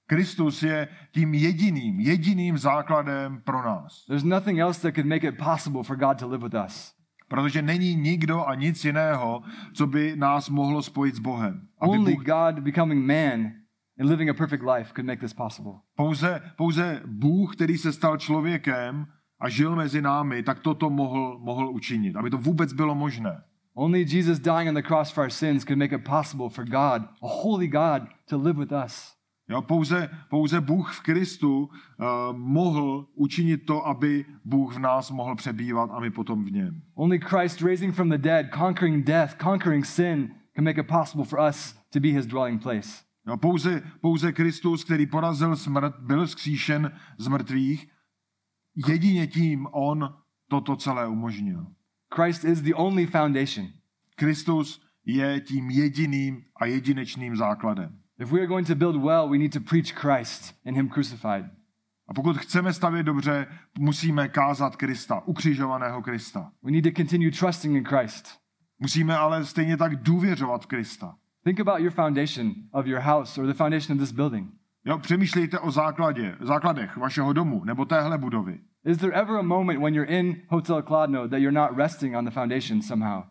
[0.08, 4.06] Kristus je tím jediným, jediným základem pro nás.
[4.08, 6.94] There's nothing else that could make it possible for God to live with us.
[7.28, 9.42] Protože není nikdo a nic jiného,
[9.74, 11.62] co by nás mohlo spojit s Bohem.
[11.80, 13.52] Aby Only Bůh, God becoming man
[14.00, 15.74] and living a perfect life could make this possible.
[15.96, 19.06] pouze, pouze Bůh, který se stal člověkem
[19.40, 22.16] a žil mezi námi, tak toto mohl, mohl učinit.
[22.16, 23.44] Aby to vůbec bylo možné.
[23.74, 27.02] Only Jesus dying on the cross for our sins could make it possible for God,
[27.22, 29.16] a holy God, to live with us.
[29.50, 31.68] Jo, pouze, pouze Bůh v Kristu uh,
[32.38, 36.82] mohl učinit to, aby Bůh v nás mohl přebývat a my potom v něm.
[36.96, 41.40] Only Christ raising from the dead, conquering death, conquering sin, can make it possible for
[41.50, 43.04] us to be his dwelling place.
[43.28, 47.88] Jo, pouze, pouze Kristus, který porazil smrt, byl vzkříšen z mrtvých,
[48.88, 50.16] jedině tím on
[50.48, 51.66] toto celé umožnil.
[52.16, 53.68] Christ is the only foundation.
[54.16, 58.02] Kristus je tím jediným a jedinečným základem.
[58.20, 61.46] If we are going to build well, we need to preach Christ and him crucified.
[62.08, 63.48] A pokud chceme stavět dobře,
[63.80, 66.52] musíme kázat Krista, ukřižovaného Krista.
[66.64, 68.40] We need to continue trusting in Christ.
[68.80, 71.16] Musíme ale stejně tak důvěřovat v Krista.
[71.44, 74.48] Think about your foundation of your house or the foundation of this building.
[74.86, 78.60] Jo, přemýšlejte o základě, základech vašeho domu nebo téhle budovy.
[78.86, 82.26] Is there ever a moment when you're in Hotel Kladno that you're not resting on
[82.26, 83.24] the foundation somehow?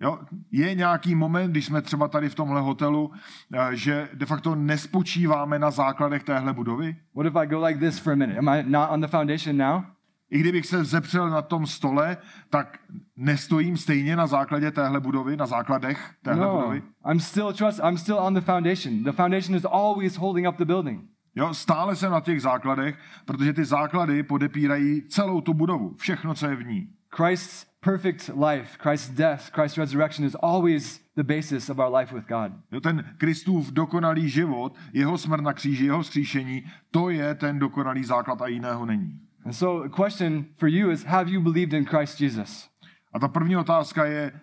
[0.00, 0.18] Jo,
[0.50, 3.12] je nějaký moment, když jsme třeba tady v tomhle hotelu,
[3.52, 6.96] eh, že de facto nespočíváme na základech téhle budovy?
[7.16, 8.38] What if I go like this for a minute?
[8.38, 9.82] Am I not on the foundation now?
[10.30, 12.16] I kdybych se zepřel na tom stole,
[12.50, 12.78] tak
[13.16, 16.82] nestojím stejně na základě téhle budovy, na základech téhle No, budovy.
[17.10, 17.80] I'm still trust.
[17.88, 19.02] I'm still on the foundation.
[19.02, 21.02] The foundation is always holding up the building.
[21.36, 26.46] Jo, stále jsem na těch základech, protože ty základy podepírají celou tu budovu, všechno, co
[26.46, 26.88] je v ní.
[27.16, 32.26] Christ's perfect life, Christ's death, Christ's resurrection is always the basis of our life with
[32.28, 32.52] God.
[32.72, 38.04] Jo, ten Kristův dokonalý život, jeho smrt na kříži, jeho vzkříšení, to je ten dokonalý
[38.04, 39.20] základ a jiného není.
[39.44, 42.68] And so, the question for you is: Have you believed in Christ Jesus?
[43.12, 44.40] A ta první otázka je,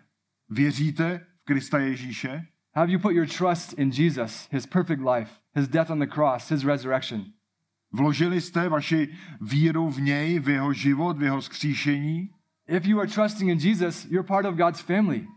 [0.50, 2.46] věříte v Krista Ježíše?
[2.76, 6.50] Have you put your trust in Jesus, His perfect life, His death on the cross,
[6.50, 7.26] His resurrection?
[7.92, 9.10] Vložili jste vaši
[9.42, 12.30] víru v něj, v jeho život, v jeho skříšení?
[12.68, 15.28] If you are trusting in Jesus, you're part of God's family.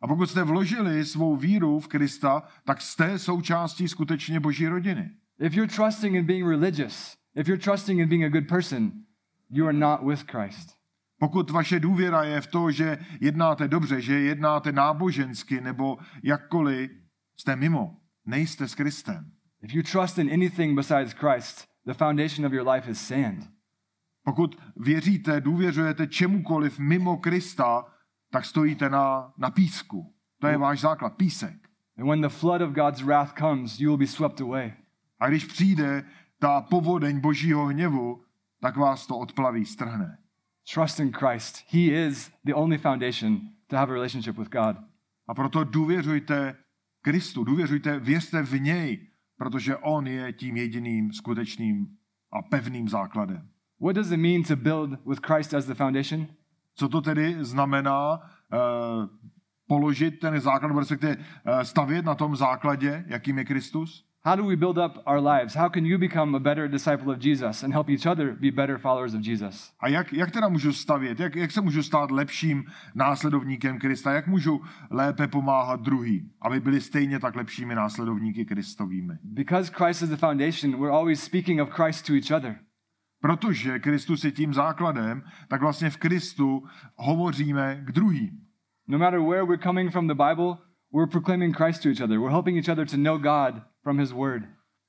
[0.00, 5.10] A pokud jste vložili svou víru v Krista, tak jste součástí skutečně Boží rodiny.
[5.40, 8.92] If you're trusting in being religious, if you're trusting in being a good person,
[9.50, 10.76] you are not with Christ.
[11.18, 16.90] Pokud vaše důvěra je v to, že jednáte dobře, že jednáte nábožensky nebo jakkoliv,
[17.36, 19.32] jste mimo, nejste s Kristem.
[19.62, 23.50] If you trust in anything besides Christ, the foundation of your life is sand.
[24.24, 27.84] Pokud věříte, důvěřujete čemukoliv mimo Krista,
[28.30, 30.14] tak stojíte na, na písku.
[30.38, 31.68] To je váš základ, písek.
[31.98, 34.72] And when the flood of God's wrath comes, you will be swept away.
[35.20, 36.04] A když přijde
[36.42, 38.24] ta povodeň božího hněvu,
[38.60, 40.18] tak vás to odplaví, strhne.
[40.74, 41.56] Trust in Christ.
[41.70, 44.76] He is the only foundation to have a relationship with God.
[45.28, 46.56] A proto důvěřujte
[47.02, 51.86] Kristu, důvěřujte, věřte v něj, protože on je tím jediným skutečným
[52.32, 53.48] a pevným základem.
[53.80, 56.26] What does it mean to build with Christ as the foundation?
[56.74, 58.18] Co to tedy znamená uh,
[59.66, 64.11] položit ten základ, respektive eh, stavět na tom základě, jakým je Kristus?
[64.24, 65.54] How do we build up our lives?
[65.54, 68.78] How can you become a better disciple of Jesus and help each other be better
[68.78, 69.72] followers of Jesus?
[69.80, 71.20] A jak, jak teda můžu stavět?
[71.20, 74.12] Jak, jak se můžu stát lepším následovníkem Krista?
[74.12, 79.14] Jak můžu lépe pomáhat druhým, aby byli stejně tak lepšími následovníky Kristovými?
[79.22, 82.58] Because Christ is the foundation, we're always speaking of Christ to each other.
[83.20, 86.62] Protože Kristus je tím základem, tak vlastně v Kristu
[86.96, 88.30] hovoříme k druhým.
[88.88, 90.56] No matter where we're coming from the Bible,
[90.94, 92.18] we're proclaiming Christ to each other.
[92.18, 94.42] We're helping each other to know God from His Word.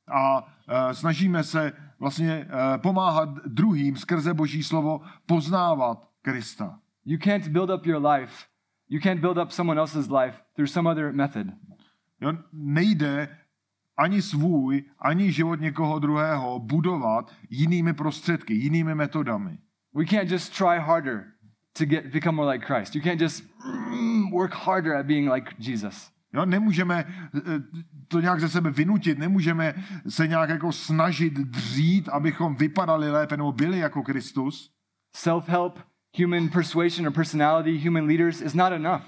[0.08, 6.80] A uh, snažíme se vlastně uh, pomáhat druhým skrze Boží slovo poznávat Krista.
[7.06, 8.46] You can't build up your life,
[8.90, 11.48] you can't build up someone else's life through some other method.
[12.22, 12.34] Jo?
[12.54, 13.38] Nejde
[13.98, 19.58] ani svůj, ani život někoho druhého budovat jinými prostředky, jinými metodami.
[19.94, 21.26] We can't just try harder
[21.78, 22.96] to get become more like Christ.
[22.96, 26.13] You can't just mm, work harder at being like Jesus.
[26.34, 27.40] Jo, nemůžeme eh,
[28.08, 29.74] to nějak ze sebe vynutit, nemůžeme
[30.10, 34.72] se nějak jako snažit dřít, abychom vypadali lépe nebo byli jako Kristus.
[35.18, 35.74] Self-help,
[36.18, 39.04] human persuasion or personality, human leaders is not enough.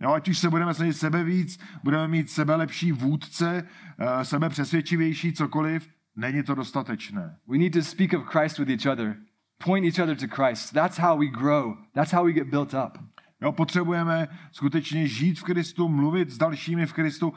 [0.00, 4.48] Jo, ať už se budeme snažit sebe víc, budeme mít sebe lepší vůdce, eh, sebe
[4.48, 7.36] přesvědčivější, cokoliv, není to dostatečné.
[7.48, 9.16] We need to speak of Christ with each other,
[9.64, 10.72] point each other to Christ.
[10.72, 11.74] That's how we grow.
[11.94, 13.13] That's how we get built up.
[13.44, 17.32] Jo, potřebujeme skutečně žít v Kristu, mluvit s dalšími v Kristu,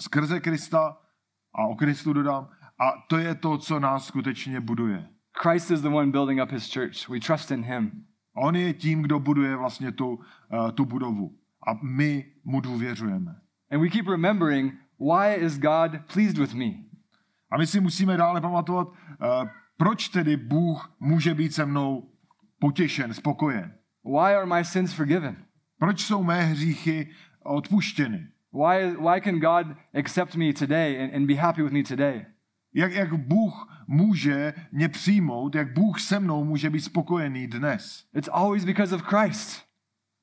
[0.00, 0.96] skrze Krista
[1.54, 2.48] a o Kristu dodám.
[2.80, 5.08] A to je to, co nás skutečně buduje.
[5.42, 7.08] Christ is the one building up his church.
[7.08, 8.04] We trust in him.
[8.36, 11.38] On je tím, kdo buduje vlastně tu, uh, tu budovu.
[11.66, 13.40] A my mu důvěřujeme.
[13.70, 16.70] And we keep remembering why is God pleased with me?
[17.50, 18.94] A my si musíme dále pamatovat, uh,
[19.76, 22.12] proč tedy Bůh může být se mnou
[22.58, 23.74] potěšen, spokojen.
[24.04, 25.36] Why are my sins forgiven?
[25.78, 27.10] Proč jsou mé hříchy
[27.42, 28.28] odpuštěny?
[28.52, 32.26] Why, why can God accept me today and, and be happy with me today?
[32.74, 38.04] Jak, jak Bůh může mě přijmout, jak Bůh se mnou může být spokojený dnes.
[38.14, 39.64] It's always because of Christ.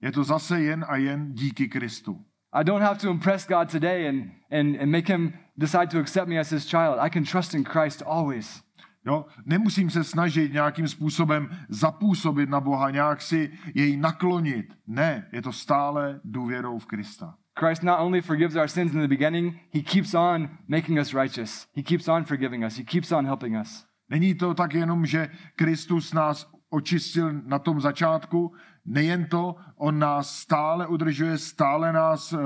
[0.01, 2.25] Je to zase jen a jen díky Kristu.
[2.53, 6.27] I don't have to impress God today and, and, and make him decide to accept
[6.27, 6.97] me as his child.
[6.99, 8.63] I can trust in Christ always.
[9.05, 9.25] Jo?
[9.45, 14.65] Nemusím se snažit nějakým způsobem zapůsobit na Boha, nějak si jej naklonit.
[14.87, 17.35] Ne, je to stále důvěrou v Krista.
[17.59, 21.67] Christ not only forgives our sins in the beginning, he keeps on making us righteous.
[21.75, 22.77] He keeps on forgiving us.
[22.77, 23.85] He keeps on helping us.
[24.09, 28.53] Není to tak jenom, že Kristus nás očistil na tom začátku,
[28.85, 32.39] nejen to, on nás stále udržuje, stále nás uh,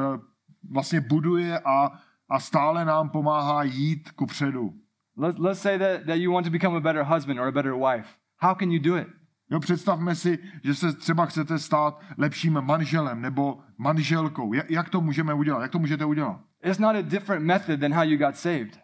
[0.72, 1.92] vlastně buduje a,
[2.30, 4.74] a stále nám pomáhá jít ku předu.
[5.18, 7.74] Let's, let's say that, that you want to become a better husband or a better
[7.74, 8.10] wife.
[8.38, 9.08] How can you do it?
[9.52, 14.54] Jo, představme si, že se třeba chcete stát lepším manželem nebo manželkou.
[14.54, 15.62] Jak, jak to můžeme udělat?
[15.62, 16.42] Jak to můžete udělat?
[16.64, 18.80] It's not a different method than how you got saved.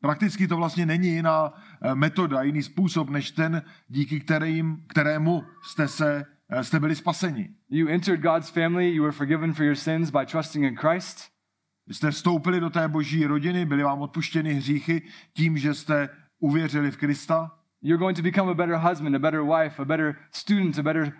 [0.00, 1.52] Prakticky to vlastně není jiná
[1.82, 7.48] eh, metoda, jiný způsob, než ten, díky kterým, kterému jste, se, eh, jste byli spaseni.
[7.70, 11.37] You entered God's family, you were forgiven for your sins by trusting in Christ.
[11.90, 16.96] Jste vstoupili do té boží rodiny, byly vám odpuštěny hříchy tím, že jste uvěřili v
[16.96, 17.50] Krista.
[17.82, 21.12] You're going to become a better husband, a better wife, a better student, a better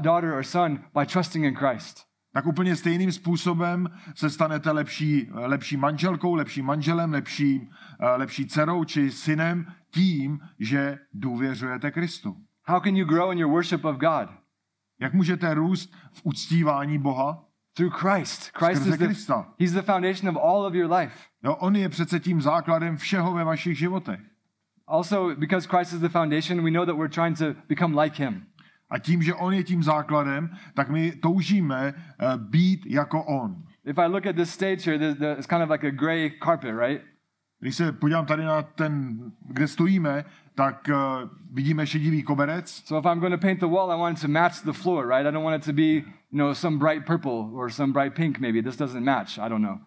[0.00, 2.14] daughter or son by trusting in Christ.
[2.32, 8.84] Tak úplně stejným způsobem se stanete lepší, lepší manželkou, lepším manželem, lepší, eh, lepší dcerou
[8.84, 12.36] či synem tím, že důvěřujete Kristu.
[12.64, 14.28] How can you grow in your worship of God?
[15.00, 17.44] Jak můžete růst v uctívání Boha?
[17.76, 18.52] Through Christ.
[18.52, 19.46] Christ Skrze is the, Krista.
[19.58, 21.14] He's the foundation of all of your life.
[21.42, 24.20] Jo, on je přece tím základem všeho ve vašich životech.
[24.86, 28.46] Also, because Christ is the foundation, we know that we're trying to become like Him.
[28.90, 33.64] A tím, že on je tím základem, tak my toužíme uh, být jako on.
[33.84, 36.30] If I look at this stage here, there's, there's, it's kind of like a gray
[36.44, 37.02] carpet, right?
[37.60, 42.70] Když se podívám tady na ten, kde stojíme, tak uh, vidíme šedivý koberec.
[42.70, 45.08] So if I'm going to paint the wall, I want it to match the floor,
[45.08, 45.26] right?
[45.26, 46.04] I don't want it to be,
[46.34, 48.62] you know, some bright purple or some bright pink maybe.
[48.62, 49.38] This doesn't match.
[49.38, 49.78] I don't know.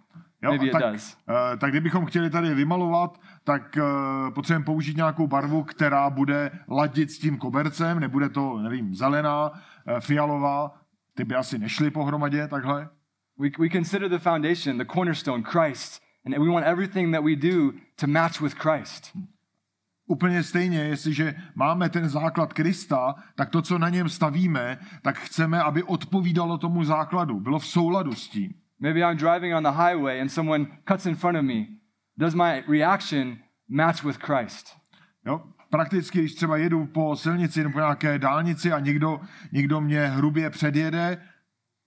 [0.43, 1.17] Jo, Maybe it tak, does.
[1.29, 7.11] uh, tak kdybychom chtěli tady vymalovat, tak uh, potřebujeme použít nějakou barvu, která bude ladit
[7.11, 9.59] s tím kobercem, nebude to, nevím, zelená, uh,
[9.99, 10.71] fialová,
[11.15, 12.89] ty by asi nešly pohromadě takhle.
[13.39, 17.71] We, we consider the foundation, the cornerstone, Christ, and we want everything that we do
[17.95, 19.17] to match with Christ.
[20.07, 25.61] Úplně stejně, jestliže máme ten základ Krista, tak to, co na něm stavíme, tak chceme,
[25.61, 28.53] aby odpovídalo tomu základu, bylo v souladu s tím.
[28.79, 31.65] Maybe I'm driving on the highway and someone cuts in front of me.
[32.17, 33.37] Does my reaction
[33.69, 34.67] match with Christ?
[35.25, 35.43] Jo?
[35.69, 39.19] Prakticky, když třeba jedu po silnici nebo nějaké dálnici a někdo,
[39.51, 41.17] někdo mě hrubě předjede,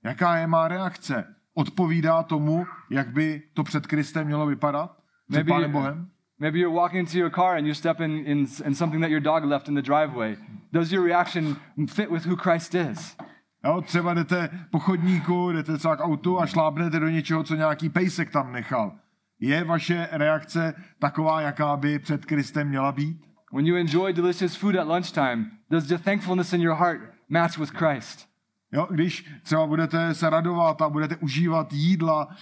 [0.05, 1.35] Jaká je má reakce?
[1.55, 4.91] Odpovídá tomu, jak by to před Kristem mělo vypadat?
[5.29, 6.11] Před Maybe Pánem Bohem?
[6.41, 9.21] Maybe you're walking to your car and you step in, in, in something that your
[9.21, 10.37] dog left in the driveway.
[10.73, 13.17] Does your reaction fit with who Christ is?
[13.65, 17.89] Jo, třeba jdete po chodníku, jdete třeba k autu a šlápnete do něčeho, co nějaký
[17.89, 18.93] pejsek tam nechal.
[19.41, 23.21] Je vaše reakce taková, jaká by před Kristem měla být?
[23.53, 27.71] When you enjoy delicious food at lunchtime, does the thankfulness in your heart match with
[27.71, 28.30] Christ?
[28.73, 32.33] Jo, když třeba budete se radovat a budete užívat jídla uh,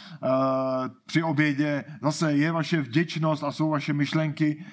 [1.06, 4.64] při obědě, zase je vaše vděčnost a jsou vaše myšlenky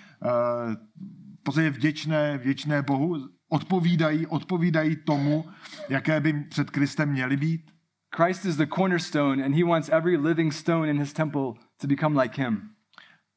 [1.39, 5.45] v podstatě vděčné, vděčné Bohu, odpovídají, odpovídají tomu,
[5.89, 7.71] jaké by před Kristem měly být.
[8.15, 12.21] Christ is the cornerstone, and he wants every living stone in his temple to become
[12.21, 12.69] like him.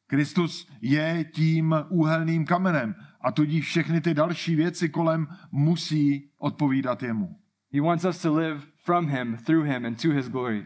[0.06, 7.36] Kristus je tím úhelným kamenem a tudíž všechny ty další věci kolem musí odpovídat jemu.
[7.72, 10.64] He wants us to live from him, through him, and to his glory.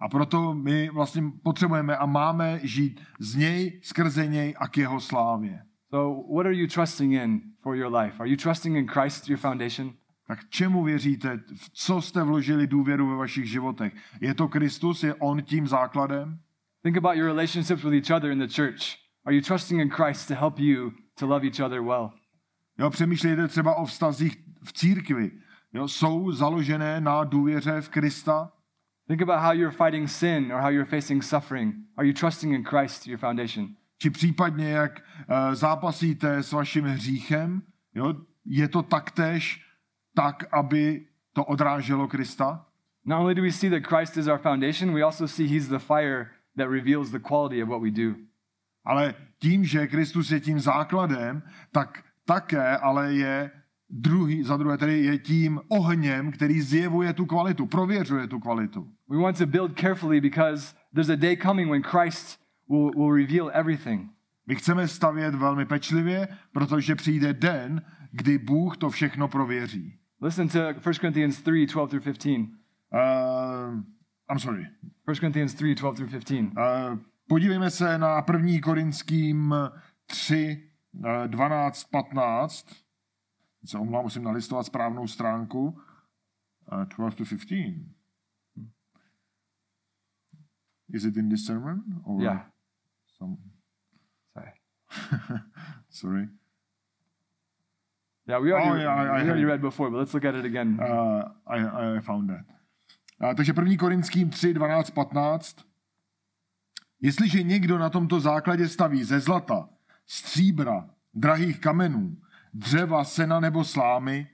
[0.00, 5.00] A proto my vlastně potřebujeme a máme žít z něj, skrze něj a k jeho
[5.00, 5.62] slávě.
[5.90, 8.20] So, what are you trusting in for your life?
[8.20, 9.92] Are you trusting in Christ, your foundation?
[10.26, 11.40] Tak čemu věříte?
[11.56, 13.94] V co jste vložili důvěru ve vašich životech?
[14.20, 15.02] Je to Kristus?
[15.02, 16.38] Je On tím základem?
[16.82, 18.96] Think about your relationships with each other in the church.
[19.24, 22.10] Are you trusting in Christ to help you to love each other well?
[22.78, 25.30] Jo, přemýšlejte třeba o vztazích v církvi.
[25.76, 28.52] Jo, jsou založené na důvěře v Krista?
[29.08, 31.74] Think about how you're fighting sin or how you're facing suffering.
[31.96, 33.68] Are you trusting in Christ, your foundation?
[33.98, 37.62] Či případně, jak uh, zápasíte s vaším hříchem?
[37.94, 38.14] Jo,
[38.44, 39.66] je to taktéž
[40.14, 42.66] tak, aby to odráželo Krista?
[43.04, 45.78] Not only do we see that Christ is our foundation, we also see he's the
[45.78, 48.14] fire that reveals the quality of what we do.
[48.84, 53.50] Ale tím, že Kristus je tím základem, tak také ale je
[53.90, 58.88] druhý, za druhé tedy je tím ohněm, který zjevuje tu kvalitu, prověřuje tu kvalitu.
[59.08, 63.50] We want to build carefully because there's a day coming when Christ will, will reveal
[63.54, 64.10] everything.
[64.46, 67.82] My chceme stavět velmi pečlivě, protože přijde den,
[68.12, 69.98] kdy Bůh to všechno prověří.
[70.22, 72.26] Listen to 1 Corinthians 3 12 through 15.
[72.28, 72.46] 1
[72.92, 73.82] Uh,
[74.30, 74.66] I'm sorry.
[75.04, 76.52] Corinthians 3 12 through 15.
[76.56, 78.60] Uh, podívejme se na 1.
[78.62, 79.54] Korinským
[80.06, 80.62] 3,
[80.92, 82.66] uh, 12, 15.
[83.64, 85.80] Se omlám, musím nalistovat správnou stránku.
[86.72, 87.94] Uh, 12 to 15.
[90.92, 91.82] Is it in this sermon?
[92.04, 92.46] Or Yeah.
[93.18, 93.36] Some...
[94.32, 94.52] Sorry.
[95.90, 96.28] sorry.
[98.28, 100.44] Yeah, we already, Oh, yeah, I- we already read before, but let's look at it
[100.44, 100.80] again.
[100.80, 102.44] Uh, I, I found that.
[103.20, 103.76] Uh, takže 1.
[103.76, 105.56] Korinským 3, 12, 15.
[107.00, 109.68] Jestliže někdo na tomto základě staví ze zlata,
[110.06, 112.16] stříbra, drahých kamenů,
[112.58, 114.28] dřeva, sena nebo slámy,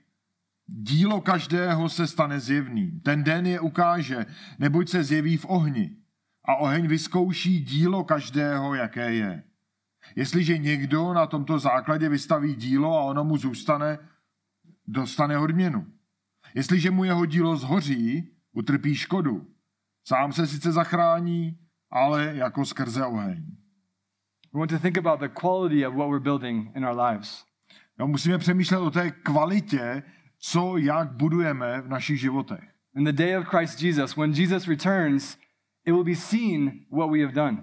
[0.67, 2.99] dílo každého se stane zjevným.
[2.99, 4.25] Ten den je ukáže,
[4.59, 5.95] neboť se zjeví v ohni.
[6.45, 9.43] A oheň vyzkouší dílo každého, jaké je.
[10.15, 13.99] Jestliže někdo na tomto základě vystaví dílo a ono mu zůstane,
[14.87, 15.87] dostane odměnu.
[16.55, 19.47] Jestliže mu jeho dílo zhoří, utrpí škodu.
[20.07, 21.57] Sám se sice zachrání,
[21.91, 23.45] ale jako skrze oheň.
[24.53, 27.52] We want to think about the quality of what we're building in our lives.
[27.99, 30.03] Jo, musíme přemýšlet o té kvalitě,
[30.39, 32.73] co jak budujeme v našich životech.
[32.95, 35.37] In the day of Christ Jesus, when Jesus returns,
[35.85, 37.57] it will be seen what we have done.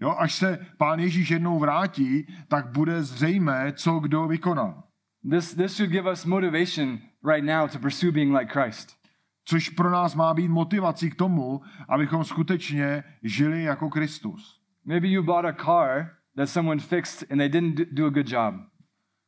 [0.00, 4.82] Jo, až se pán Ježíš jednou vrátí, tak bude zřejmé, co kdo vykonal.
[5.30, 8.96] This, this should give us motivation right now to pursue being like Christ.
[9.44, 14.60] Což pro nás má být motivací k tomu, abychom skutečně žili jako Kristus.
[14.84, 18.54] Maybe you bought a car that someone fixed and they didn't do a good job.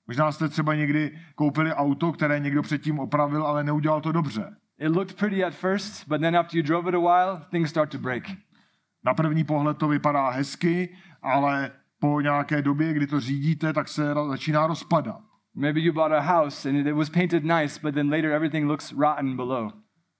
[0.08, 4.56] Možná jste třeba někdy koupili auto, které někdo předtím opravil, ale neudělal to dobře.
[4.78, 7.90] It looked pretty at first, but then after you drove it a while, things start
[7.90, 8.22] to break.
[9.04, 14.14] Na první pohled to vypadá hezky, ale po nějaké době, kdy to řídíte, tak se
[14.28, 15.20] začíná rozpadat.
[15.54, 18.92] Maybe you bought a house and it was painted nice, but then later everything looks
[18.92, 19.72] rotten below.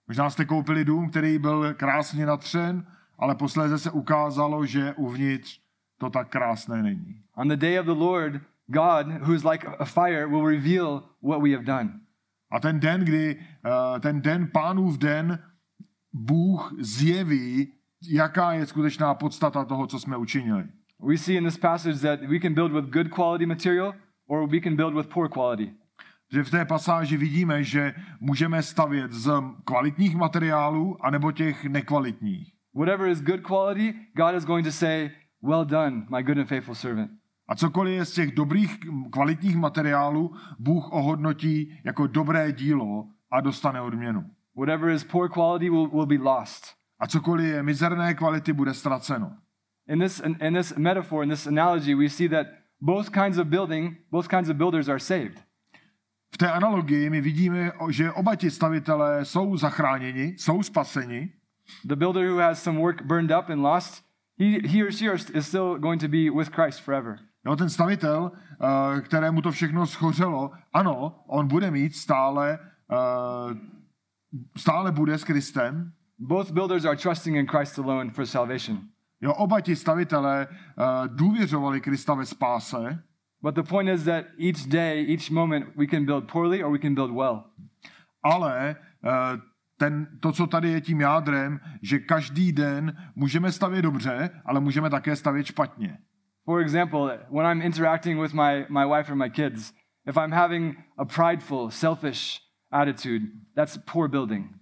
[0.09, 2.87] Možná jste koupili dům, který byl krásně natřen,
[3.19, 5.61] ale posléze se ukázalo, že uvnitř
[5.99, 7.23] to tak krásné není.
[7.35, 11.41] On the day of the Lord, God, who is like a fire, will reveal what
[11.43, 12.01] we have done.
[12.51, 15.39] A ten den, kdy, eh, ten den pánův den,
[16.13, 17.73] Bůh zjeví,
[18.11, 20.65] jaká je skutečná podstata toho, co jsme učinili.
[21.01, 23.95] We see in this passage that we can build with good quality material
[24.27, 25.73] or we can build with poor quality.
[26.33, 29.31] Že v té pasáži vidíme, že můžeme stavět z
[29.65, 32.53] kvalitních materiálů anebo těch nekvalitních.
[32.75, 35.11] Whatever is good quality, God is going to say,
[35.43, 37.11] Well done, my good and faithful servant.
[37.49, 38.79] A cokoliv je z těch dobrých
[39.11, 44.25] kvalitních materiálů, Bůh ohodnotí jako dobré dílo a dostane odměnu.
[44.57, 46.65] Whatever is poor quality will, will be lost.
[47.01, 49.33] A cokoliv je mizerné kvality, bude ztraceno.
[49.89, 52.47] In this, in, in this metaphor, in this analogy, we see that
[52.81, 55.43] both kinds of building, both kinds of builders are saved.
[56.35, 61.33] V té analogii my vidíme, že oba ti stavitelé jsou zachráněni, jsou spaseni.
[61.85, 64.05] The builder who has some work burned up and lost,
[64.39, 67.19] he, he or she is still going to be with Christ forever.
[67.47, 72.59] Jo, ten stavitel, eh, kterému to všechno schořelo, ano, on bude mít stále,
[72.93, 73.55] eh,
[74.57, 75.93] stále bude s Kristem.
[76.19, 78.81] Both builders are trusting in Christ alone for salvation.
[79.21, 83.03] Jo, oba ti stavitelé eh, důvěřovali Krista ve spáse,
[83.43, 86.79] But the point is that each day, each moment, we can build poorly or we
[86.79, 87.45] can build well.
[88.23, 88.77] ale
[89.77, 94.91] ten, to, co tady je tím jádrem, že každý den můžeme stavět dobře, ale můžeme
[94.91, 95.99] také stavět špatně.
[96.49, 99.75] For example, when I'm interacting with my, my wife or my kids,
[100.07, 102.41] if I'm having a prideful, selfish
[102.73, 103.23] attitude,
[103.55, 104.55] that's poor building.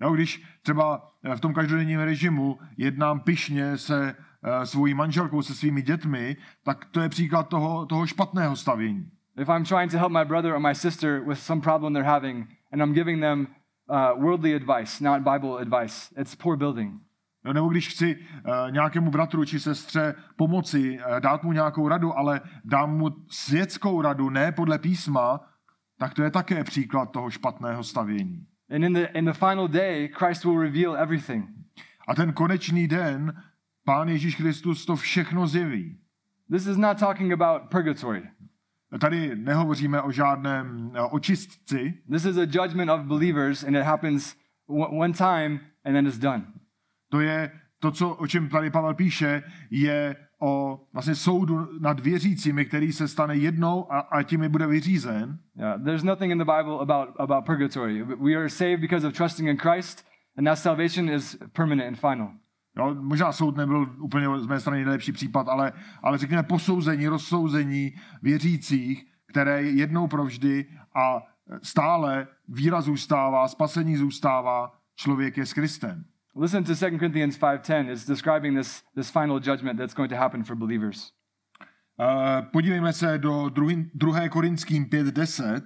[0.00, 5.54] Jo, když třeba eh, v tom každodenním režimu jednám pyšně se uh, svojí manželkou, se
[5.54, 9.10] svými dětmi, tak to je příklad toho, toho špatného stavění.
[9.36, 12.46] If I'm trying to help my brother or my sister with some problem they're having,
[12.72, 13.48] and I'm giving them
[13.90, 17.00] uh, worldly advice, not Bible advice, it's poor building.
[17.44, 22.18] Jo, nebo když chci uh, nějakému bratru či sestře pomoci, uh, dát mu nějakou radu,
[22.18, 25.40] ale dám mu světskou radu, ne podle písma,
[25.98, 28.46] tak to je také příklad toho špatného stavění.
[28.70, 31.48] And in the, in the final day, Christ will reveal everything.
[32.08, 33.42] A ten konečný den,
[33.84, 35.98] Pán Ježíš Kristus to všechno zjeví.
[36.50, 38.22] This is not talking about purgatory.
[39.00, 44.36] Tady nehovoříme o žádném eh, očistci, This is a judgment of believers, and it happens
[44.66, 46.44] one time, and then it's done.
[47.08, 52.64] To je to, co, o čem tady Pavel píše, je o vlastně soudu nad věřícími,
[52.64, 55.38] který se stane jednou a, a tím je bude vyřízen.
[55.56, 58.02] Yeah, there's nothing in the Bible about, about purgatory.
[58.02, 62.30] We are saved because of trusting in Christ, and that salvation is permanent and final.
[62.78, 67.92] Jo, možná soud nebyl úplně z mé strany nejlepší případ, ale, ale řekněme posouzení, rozsouzení
[68.22, 71.22] věřících, které je jednou provždy a
[71.62, 76.04] stále víra zůstává, spasení zůstává, člověk je s Kristem.
[76.36, 77.88] Listen to 2 Corinthians 5.10.
[77.88, 81.12] It's describing this, this final judgment that's going to happen for believers.
[81.98, 83.48] Uh, podívejme se do
[83.94, 84.28] 2.
[84.28, 85.62] Korinským 5.10.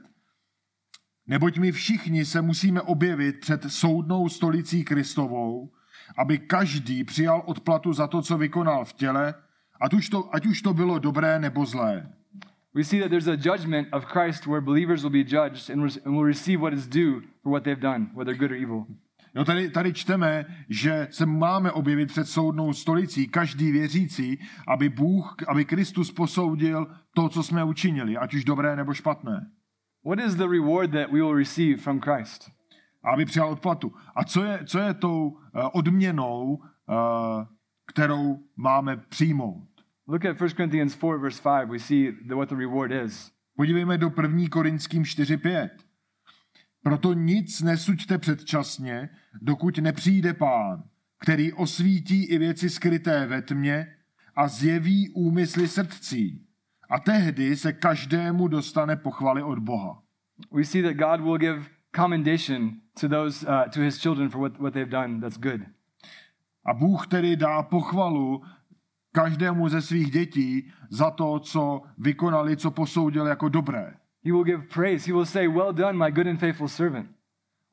[1.27, 5.73] Neboť my všichni se musíme objevit před soudnou stolicí Kristovou,
[6.19, 9.35] aby každý přijal odplatu za to, co vykonal v těle,
[9.81, 12.13] ať už to, ať už to bylo dobré nebo zlé.
[12.75, 16.25] We see that there's a judgment of Christ where believers will be judged and will
[16.25, 18.87] receive what is due for what they've done, whether good or evil.
[19.35, 25.37] No tady, tady čteme, že se máme objevit před soudnou stolicí, každý věřící, aby Bůh,
[25.49, 29.51] aby Kristus posoudil to, co jsme učinili, ať už dobré nebo špatné.
[30.05, 32.51] What is the reward that we will receive from Christ?
[33.13, 33.93] Aby přijal odplatu.
[34.17, 35.39] A co je, co je tou uh,
[35.73, 37.45] odměnou, uh,
[37.87, 39.69] kterou máme přijmout?
[40.09, 41.69] Look at 1 Corinthians 4, verse 5.
[41.69, 43.33] We see the, what the reward is.
[43.57, 44.49] Podívejme do 1.
[44.51, 45.69] Korinským 4.5.
[46.89, 49.09] Proto nic nesuďte předčasně,
[49.43, 50.83] dokud nepřijde pán,
[51.19, 53.87] který osvítí i věci skryté ve tmě
[54.37, 56.47] a zjeví úmysly srdcí.
[56.91, 60.03] A tehdy se každému dostane pochvaly od Boha.
[60.53, 61.67] We see that God will give
[61.97, 65.61] commendation to those, uh, to his children for what, what they've done that's good.
[66.65, 68.43] A Bůh tedy dá pochvalu
[69.13, 73.95] každému ze svých dětí za to, co vykonali, co posoudil jako dobré.
[74.25, 75.07] He will give praise.
[75.07, 77.09] He will say, Well done, my good and faithful servant.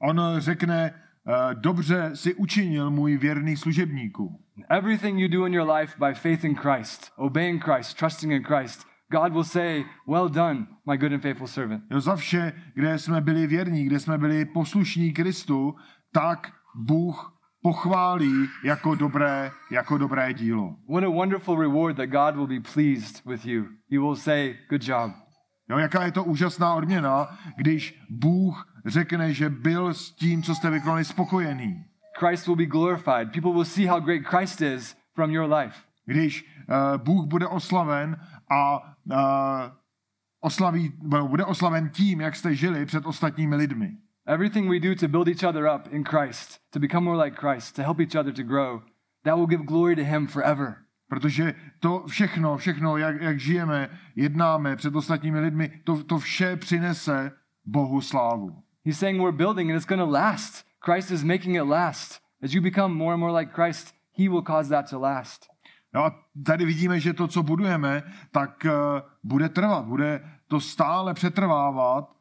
[0.02, 0.94] On řekne,
[1.28, 4.42] eh, dobře si učinil můj věrný služebníku.
[4.70, 8.88] Everything you do in your life by faith in Christ, obeying Christ, trusting in Christ,
[9.12, 11.84] God will say, Well done, my good and faithful servant.
[11.92, 15.76] Jo, za vše, kde jsme byli věrní, kde jsme byli poslušní Kristu,
[16.12, 20.76] tak Bůh pochválí jako dobré, jako dobré dílo.
[20.90, 23.64] What a wonderful reward that God will be pleased with you.
[23.92, 25.12] He will say, Good job.
[25.70, 30.70] Jo, jaká je to úžasná odměna, když Bůh řekne, že byl s tím, co jste
[30.70, 31.86] vykonali, spokojený.
[32.20, 33.32] Christ will be glorified.
[33.32, 35.76] People will see how great Christ is from your life.
[36.06, 38.18] Když uh, Bůh bude oslaven
[38.52, 39.18] a uh,
[40.42, 40.94] oslaví,
[41.28, 43.98] bude oslaven tím, jak jste žili před ostatními lidmi.
[44.28, 47.76] Everything we do to build each other up in Christ, to become more like Christ,
[47.76, 48.82] to help each other to grow,
[49.24, 50.85] that will give glory to Him forever.
[51.08, 57.32] Protože to všechno, všechno, jak, jak žijeme, jednáme před ostatními lidmi, to, to vše přinese
[57.66, 58.64] Bohu slávu.
[58.86, 60.66] He's saying we're building and it's going to last.
[60.86, 62.22] Christ is making it last.
[62.44, 65.48] As you become more and more like Christ, He will cause that to last.
[65.94, 68.72] No a tady vidíme, že to, co budujeme, tak uh,
[69.24, 72.16] bude trvat, bude to stále přetrvávat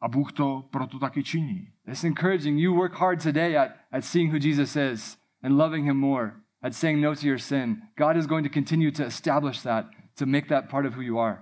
[0.00, 1.72] a Bůh to proto taky činí.
[1.86, 2.60] It's encouraging.
[2.60, 6.32] You work hard today at, at seeing who Jesus is and loving him more,
[6.62, 7.82] at saying no to your sin.
[7.96, 9.86] God is going to continue to establish that,
[10.18, 11.38] to make that part of who you are.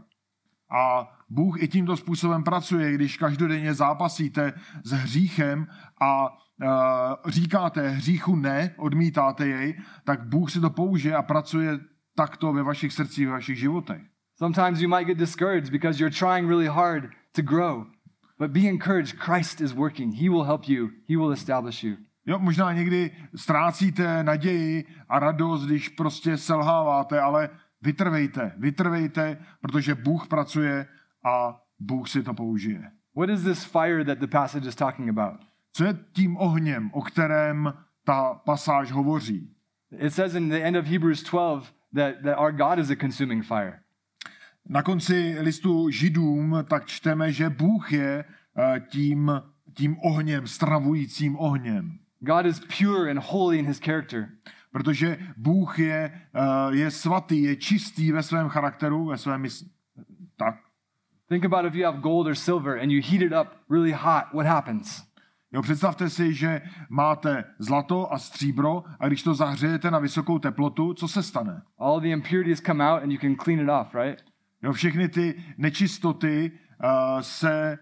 [0.70, 4.52] A Bůh i tímto způsobem pracuje, když každodenně zápasíte
[4.84, 5.66] s hříchem
[6.00, 11.78] a uh, říkáte hříchu ne, odmítáte jej, tak Bůh si to použije a pracuje
[12.14, 14.02] takto ve vašich srdcích, ve vašich životech.
[14.38, 17.86] Sometimes you might get discouraged because you're trying really hard to grow.
[18.38, 19.18] But be encouraged.
[19.18, 20.14] Christ is working.
[20.14, 20.90] He will help you.
[21.08, 21.96] He will establish you.
[22.28, 27.48] Jo, možná někdy ztrácíte naději a radost, když prostě selháváte, ale
[27.82, 30.86] vytrvejte, vytrvejte, protože Bůh pracuje
[31.24, 32.90] a Bůh si to použije.
[33.16, 35.40] What is this fire that the passage is talking about?
[35.72, 37.74] Co je tím ohněm, o kterém
[38.04, 39.54] ta pasáž hovoří?
[39.98, 43.44] It says in the end of Hebrews 12 that, that our God is a consuming
[43.44, 43.80] fire.
[44.68, 48.24] Na konci listu Židům tak čteme, že Bůh je
[48.58, 49.32] eh, tím,
[49.74, 51.98] tím ohněm, stravujícím ohněm.
[52.20, 54.28] God is pure and holy in his character.
[54.72, 59.66] Protože Bůh je, eh, je svatý, je čistý ve svém charakteru, ve svém mysli.
[60.36, 60.54] Tak.
[61.28, 64.24] Think about if you have gold or silver and you heat it up really hot,
[64.32, 65.08] what happens?
[65.52, 70.94] Jo, představte si, že máte zlato a stříbro a když to zahřejete na vysokou teplotu,
[70.94, 71.62] co se stane?
[71.78, 74.24] All the impurities come out and you can clean it off, right?
[74.62, 76.52] Jo, všechny ty nečistoty
[76.84, 77.78] uh, se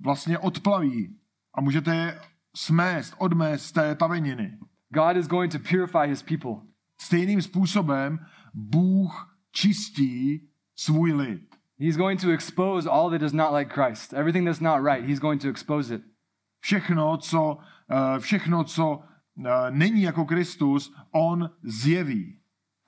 [0.00, 1.16] vlastně odplaví
[1.54, 2.20] a můžete je
[2.56, 4.58] smést, odmést z té taveniny.
[4.94, 6.54] God is going to purify his people.
[7.00, 8.18] Stejným způsobem
[8.54, 11.56] Bůh čistí svůj lid.
[11.78, 14.12] He's going to expose all that is not like Christ.
[14.12, 16.02] Everything that's not right, he's going to expose it.
[16.60, 17.58] Všechno, co,
[17.90, 22.39] uh, všechno, co uh, není jako Kristus, on zjeví.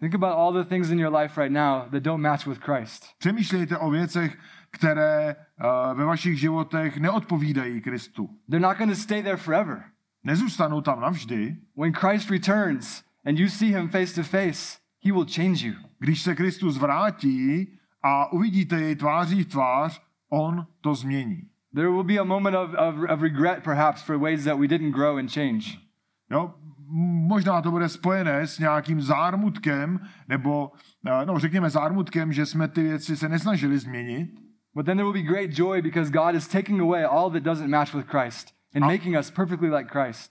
[0.03, 3.07] Think about all the things in your life right now that don't match with Christ.
[3.19, 4.39] Přemýšlejte o věcech,
[4.71, 8.31] které uh, ve vašich životech neodpovídají Kristu.
[8.51, 9.85] They're not going to stay there forever.
[10.25, 11.57] Nezůstanou tam navždy.
[11.77, 15.75] When Christ returns and you see him face to face, he will change you.
[15.99, 17.69] Když se Kristus vrátí
[18.03, 21.43] a uvidíte jej tváří v tvář, on to změní.
[21.75, 24.93] There will be a moment of, of, of regret, perhaps, for ways that we didn't
[24.93, 25.79] grow and change.
[26.31, 26.55] Jo?
[27.29, 30.73] Možná to bude spojené s nějakým zármutkem, nebo
[31.07, 34.31] eh, no, řekněme zármutkem, že jsme ty věci se nesnažili změnit.
[34.75, 37.71] But then there will be great joy because God is taking away all that doesn't
[37.71, 40.31] match with Christ and making us perfectly like Christ.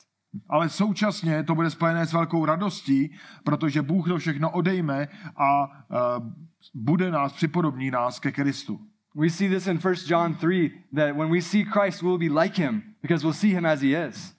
[0.49, 5.07] Ale současně to bude spojené s velkou radostí, protože Bůh to všechno odejme
[5.38, 6.28] a uh,
[6.74, 8.80] bude nás připodobní nás ke Kristu.
[9.16, 12.64] We see this in 1 John 3 that when we see Christ, we'll be like
[12.64, 14.36] him because we'll see him as he is.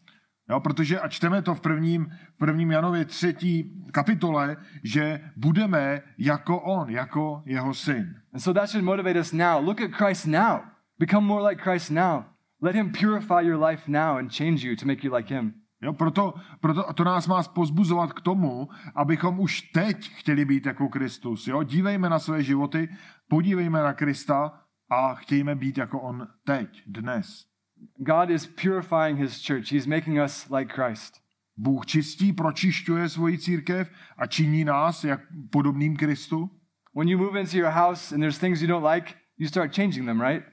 [0.52, 6.60] Jo, protože a čteme to v prvním, v prvním Janově třetí kapitole, že budeme jako
[6.60, 8.14] on, jako jeho syn.
[8.32, 9.64] And so that should motivate us now.
[9.64, 10.60] Look at Christ now.
[10.98, 12.22] Become more like Christ now.
[12.62, 15.54] Let him purify your life now and change you to make you like him.
[15.82, 20.88] Jo, proto, proto to nás má pozbuzovat k tomu, abychom už teď chtěli být jako
[20.88, 21.46] Kristus.
[21.46, 21.62] Jo?
[21.62, 22.88] Dívejme na své životy,
[23.28, 24.52] podívejme na Krista
[24.90, 27.51] a chtějme být jako on teď, dnes.
[27.98, 29.72] God is purifying his church.
[29.72, 31.22] He's making us like Christ.
[31.56, 35.20] Bůh čistí, pročišťuje svoji církev a činí nás jak
[35.50, 36.50] podobným Kristu.
[36.94, 40.06] When you move into your house and there's things you don't like, you start changing
[40.06, 40.44] them, right?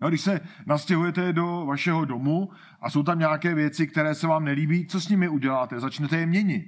[0.00, 4.44] No, když se nastěhujete do vašeho domu a jsou tam nějaké věci, které se vám
[4.44, 5.80] nelíbí, co s nimi uděláte?
[5.80, 6.64] Začnete je měnit.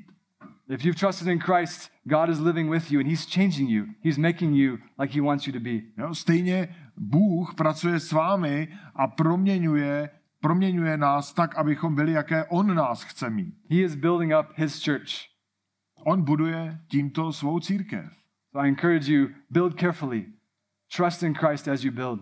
[0.68, 3.86] If you've trusted in Christ, God is living with you and he's changing you.
[4.04, 5.80] He's making you like he wants you to be.
[5.98, 6.68] Jo, stejně
[7.02, 13.30] Bůh pracuje s vámi a proměňuje, proměňuje nás tak, abychom byli, jaké On nás chce
[13.30, 13.54] mít.
[13.70, 15.10] He is building up his church.
[16.06, 18.12] On buduje tímto svou církev.
[18.52, 20.26] So I encourage you, build carefully.
[20.96, 22.20] Trust in Christ as you build.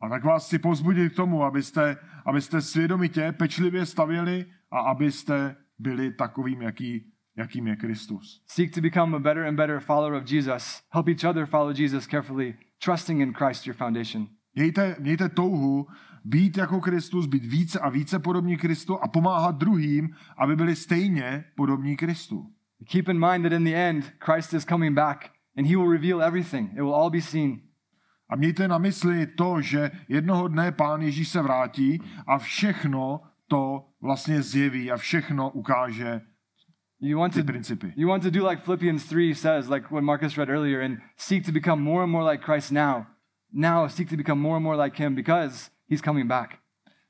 [0.00, 1.96] A tak vás chci povzbudit k tomu, abyste,
[2.26, 8.42] abyste svědomitě, pečlivě stavěli a abyste byli takovým, jaký, jakým je Kristus.
[8.46, 10.82] Seek to become a better and better follower of Jesus.
[10.90, 12.54] Help each other follow Jesus carefully,
[12.84, 14.28] trusting in Christ your foundation.
[14.54, 15.86] Mějte, mějte touhu
[16.24, 20.08] být jako Kristus, být více a více podobní Kristu a pomáhat druhým,
[20.38, 22.50] aby byli stejně podobní Kristu.
[22.90, 26.22] Keep in mind that in the end, Christ is coming back and he will reveal
[26.22, 26.70] everything.
[26.72, 27.60] It will all be seen.
[28.28, 33.86] A mějte na mysli to, že jednoho dne Pán Ježíš se vrátí a všechno to
[34.02, 36.20] vlastně zjeví a všechno ukáže
[37.04, 37.42] You want to
[37.96, 41.44] you want to do like Philippians 3 says, like what Marcus read earlier, and seek
[41.44, 43.06] to become more and more like Christ now.
[43.52, 46.58] Now seek to become more and more like him because he's coming back.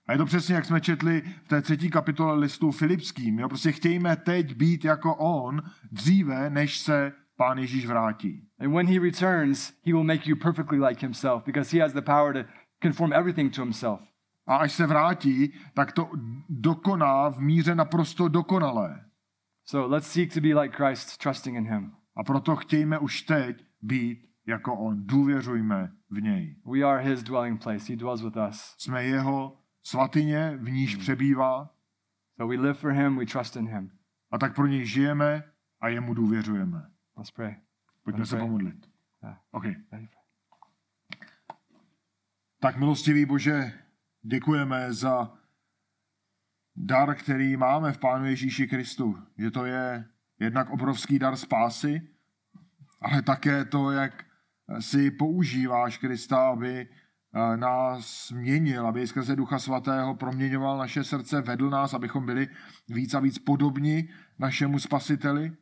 [0.07, 3.39] A je to přesně, jak jsme četli v té třetí kapitole listu Filipským.
[3.39, 3.49] Jo?
[3.49, 8.49] Prostě chtějme teď být jako on dříve, než se Pán Ježíš vrátí.
[8.61, 12.03] And when he returns, he will make you perfectly like himself because he has the
[12.03, 12.51] power to
[12.83, 14.01] conform everything to himself.
[14.47, 16.11] A až se vrátí, tak to
[16.49, 19.01] dokoná v míře naprosto dokonalé.
[19.65, 21.93] So let's seek to be like Christ, trusting in him.
[22.17, 25.07] A proto chtějme už teď být jako on.
[25.07, 26.57] Důvěřujme v něj.
[26.73, 27.93] We are his dwelling place.
[27.93, 28.75] He dwells with us.
[28.79, 31.71] Jsme jeho svatyně, v níž přebývá
[32.37, 33.91] So we live for him, we trust in him.
[34.31, 35.43] a tak pro něj žijeme
[35.81, 36.83] a jemu důvěřujeme.
[37.17, 37.57] Let's pray.
[38.03, 38.47] Pojďme se Okay.
[38.47, 38.91] pomodlit.
[39.23, 39.39] Yeah.
[39.51, 39.65] OK.
[39.65, 40.23] Ready for-
[42.61, 43.73] Tak milostivý Bože,
[44.23, 45.33] děkujeme za
[46.77, 49.19] dar, který máme v Pánu Ježíši Kristu.
[49.39, 50.05] Že to je
[50.41, 52.03] jednak obrovský dar spásy,
[53.01, 54.25] ale také to, jak
[54.81, 61.71] si používáš Krista, aby eh, nás měnil, aby skrze Ducha Svatého proměňoval naše srdce, vedl
[61.71, 62.49] nás, abychom byli
[62.89, 64.09] víc a víc podobni
[64.39, 65.53] našemu Spasiteli.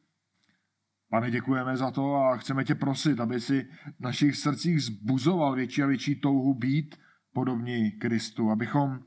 [1.10, 5.82] Pane, děkujeme za to a chceme tě prosit, aby si v našich srdcích zbuzoval větší
[5.82, 6.96] a větší touhu být
[7.32, 8.98] podobní Kristu, abychom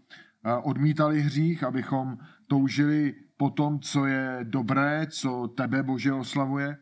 [0.64, 2.18] odmítali hřích, abychom
[2.48, 6.78] toužili po tom, co je dobré, co tebe, Bože, oslavuje.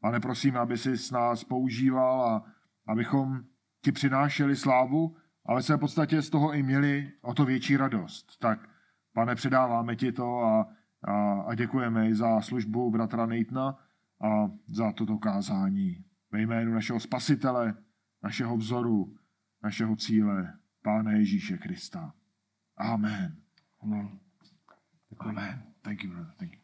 [0.00, 2.44] Pane, prosím, aby si s nás používal a
[2.86, 3.40] abychom
[3.82, 8.38] ti přinášeli slávu, ale se v podstatě z toho i měli o to větší radost.
[8.38, 8.68] Tak,
[9.14, 10.68] pane, předáváme ti to a,
[11.04, 13.78] a, a děkujeme i za službu bratra Nejtna
[14.20, 16.04] a za toto kázání.
[16.30, 17.74] Ve jménu našeho spasitele,
[18.22, 19.14] našeho vzoru,
[19.62, 20.52] našeho cíle,
[20.82, 22.14] Pána Ježíše Krista.
[22.80, 23.36] Amen.
[23.84, 24.20] Amen.
[25.26, 25.62] Amen.
[25.84, 26.28] Thank you, brother.
[26.40, 26.61] Thank you.